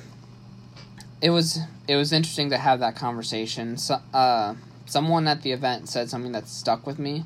it 1.21 1.29
was 1.29 1.60
it 1.88 1.95
was 1.95 2.12
interesting 2.12 2.49
to 2.49 2.57
have 2.57 2.79
that 2.79 2.95
conversation. 2.95 3.77
So, 3.77 3.99
uh, 4.13 4.55
someone 4.86 5.27
at 5.27 5.41
the 5.41 5.51
event 5.51 5.89
said 5.89 6.10
something 6.10 6.31
that 6.33 6.47
stuck 6.47 6.86
with 6.86 6.99
me. 6.99 7.23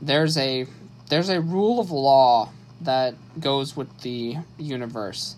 There's 0.00 0.36
a 0.36 0.66
there's 1.08 1.28
a 1.28 1.40
rule 1.40 1.80
of 1.80 1.90
law 1.90 2.50
that 2.80 3.14
goes 3.40 3.76
with 3.76 4.00
the 4.00 4.36
universe 4.58 5.36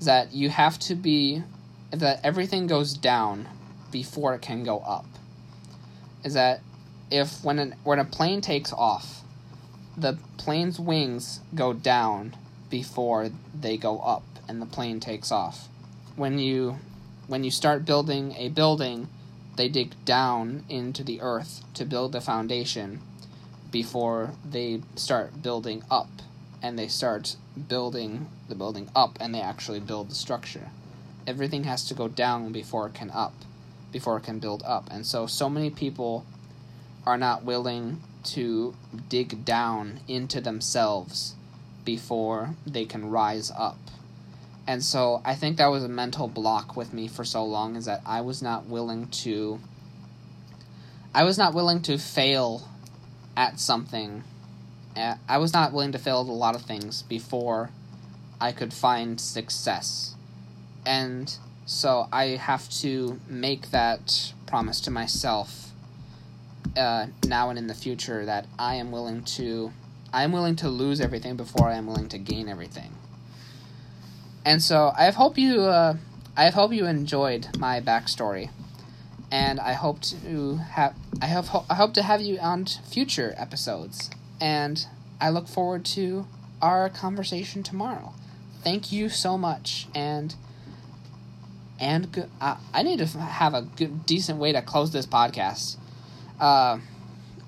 that 0.00 0.32
you 0.32 0.48
have 0.48 0.78
to 0.78 0.94
be 0.94 1.42
that 1.90 2.20
everything 2.22 2.66
goes 2.66 2.94
down 2.94 3.48
before 3.90 4.34
it 4.34 4.42
can 4.42 4.62
go 4.62 4.78
up 4.80 5.06
is 6.24 6.34
that 6.34 6.60
if 7.10 7.42
when 7.44 7.58
an, 7.58 7.74
when 7.84 7.98
a 7.98 8.04
plane 8.04 8.40
takes 8.40 8.72
off, 8.72 9.22
the 9.96 10.18
plane's 10.36 10.78
wings 10.78 11.40
go 11.54 11.72
down 11.72 12.36
before 12.70 13.30
they 13.58 13.76
go 13.76 13.98
up 14.00 14.24
and 14.48 14.60
the 14.60 14.66
plane 14.66 15.00
takes 15.00 15.32
off. 15.32 15.68
When 16.16 16.38
you 16.38 16.78
when 17.26 17.44
you 17.44 17.50
start 17.50 17.84
building 17.84 18.34
a 18.36 18.48
building, 18.48 19.08
they 19.56 19.68
dig 19.68 19.92
down 20.04 20.64
into 20.68 21.04
the 21.04 21.20
earth 21.20 21.62
to 21.74 21.84
build 21.84 22.12
the 22.12 22.20
foundation 22.20 23.00
before 23.70 24.30
they 24.48 24.80
start 24.96 25.42
building 25.42 25.82
up 25.90 26.08
and 26.62 26.78
they 26.78 26.88
start 26.88 27.36
building 27.68 28.28
the 28.48 28.54
building 28.54 28.88
up 28.96 29.18
and 29.20 29.34
they 29.34 29.40
actually 29.40 29.80
build 29.80 30.10
the 30.10 30.14
structure. 30.14 30.70
Everything 31.26 31.64
has 31.64 31.84
to 31.86 31.94
go 31.94 32.08
down 32.08 32.52
before 32.52 32.86
it 32.86 32.94
can 32.94 33.10
up 33.10 33.34
before 33.92 34.16
it 34.16 34.22
can 34.22 34.38
build 34.38 34.62
up. 34.64 34.88
And 34.90 35.06
so, 35.06 35.26
so 35.26 35.48
many 35.48 35.70
people 35.70 36.24
are 37.06 37.18
not 37.18 37.44
willing 37.44 38.00
to 38.24 38.74
dig 39.08 39.44
down 39.44 40.00
into 40.08 40.40
themselves 40.40 41.34
before 41.84 42.54
they 42.66 42.84
can 42.84 43.10
rise 43.10 43.50
up. 43.56 43.78
And 44.66 44.84
so 44.84 45.22
I 45.24 45.34
think 45.34 45.56
that 45.56 45.68
was 45.68 45.82
a 45.82 45.88
mental 45.88 46.28
block 46.28 46.76
with 46.76 46.92
me 46.92 47.08
for 47.08 47.24
so 47.24 47.42
long 47.42 47.76
is 47.76 47.86
that 47.86 48.02
I 48.04 48.20
was 48.20 48.42
not 48.42 48.66
willing 48.66 49.08
to 49.08 49.58
I 51.14 51.24
was 51.24 51.38
not 51.38 51.54
willing 51.54 51.80
to 51.82 51.96
fail 51.96 52.68
at 53.34 53.58
something. 53.58 54.24
I 54.94 55.38
was 55.38 55.54
not 55.54 55.72
willing 55.72 55.92
to 55.92 55.98
fail 55.98 56.20
at 56.20 56.26
a 56.26 56.32
lot 56.32 56.54
of 56.54 56.62
things 56.62 57.02
before 57.02 57.70
I 58.40 58.52
could 58.52 58.74
find 58.74 59.18
success. 59.18 60.14
And 60.84 61.34
so 61.68 62.08
I 62.10 62.28
have 62.28 62.66
to 62.80 63.20
make 63.28 63.72
that 63.72 64.32
promise 64.46 64.80
to 64.80 64.90
myself 64.90 65.72
uh, 66.74 67.08
now 67.26 67.50
and 67.50 67.58
in 67.58 67.66
the 67.66 67.74
future 67.74 68.24
that 68.24 68.46
I 68.58 68.76
am 68.76 68.90
willing 68.90 69.22
to 69.36 69.72
I 70.10 70.24
am 70.24 70.32
willing 70.32 70.56
to 70.56 70.70
lose 70.70 70.98
everything 70.98 71.36
before 71.36 71.68
I 71.68 71.74
am 71.74 71.86
willing 71.86 72.08
to 72.08 72.18
gain 72.18 72.48
everything. 72.48 72.94
And 74.46 74.62
so 74.62 74.92
I 74.96 75.10
hope 75.10 75.36
you 75.36 75.60
uh, 75.60 75.98
I 76.38 76.48
hope 76.48 76.72
you 76.72 76.86
enjoyed 76.86 77.58
my 77.58 77.82
backstory, 77.82 78.48
and 79.30 79.60
I 79.60 79.74
hope 79.74 80.00
to 80.00 80.56
have 80.56 80.96
I 81.20 81.26
hope 81.26 81.70
I 81.70 81.74
hope 81.74 81.92
to 81.94 82.02
have 82.02 82.22
you 82.22 82.38
on 82.38 82.64
future 82.64 83.34
episodes, 83.36 84.08
and 84.40 84.86
I 85.20 85.28
look 85.28 85.48
forward 85.48 85.84
to 85.96 86.26
our 86.62 86.88
conversation 86.88 87.62
tomorrow. 87.62 88.14
Thank 88.64 88.90
you 88.90 89.10
so 89.10 89.36
much, 89.36 89.86
and 89.94 90.34
and 91.78 92.10
good. 92.12 92.30
Uh, 92.40 92.56
I 92.72 92.82
need 92.82 92.98
to 92.98 93.06
have 93.18 93.54
a 93.54 93.62
good, 93.62 94.06
decent 94.06 94.38
way 94.38 94.52
to 94.52 94.62
close 94.62 94.92
this 94.92 95.06
podcast. 95.06 95.76
Uh, 96.40 96.78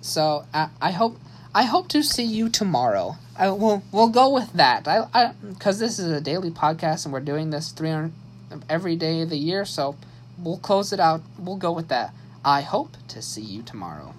so 0.01 0.47
I, 0.53 0.69
I 0.81 0.91
hope 0.93 1.19
I 1.55 1.65
hope 1.65 1.89
to 1.89 2.03
see 2.03 2.25
you 2.25 2.49
tomorrow. 2.49 3.17
I 3.37 3.51
will 3.51 3.83
we'll 3.93 4.09
go 4.09 4.29
with 4.29 4.53
that. 4.55 4.87
I 4.87 5.33
because 5.49 5.79
this 5.79 5.99
is 5.99 6.11
a 6.11 6.21
daily 6.21 6.51
podcast 6.51 7.05
and 7.05 7.13
we're 7.13 7.21
doing 7.21 7.51
this 7.51 7.71
three 7.71 8.11
every 8.69 8.97
day 8.97 9.23
of 9.23 9.31
the 9.31 9.39
year. 9.39 9.65
So 9.65 9.97
we'll 10.39 10.59
close 10.59 10.93
it 10.93 11.01
out. 11.01 11.23
We'll 11.39 11.57
go 11.57 11.73
with 11.73 11.89
that. 11.89 12.13
I 12.45 12.63
hope 12.63 12.97
to 13.09 13.21
see 13.21 13.43
you 13.43 13.63
tomorrow. 13.63 14.15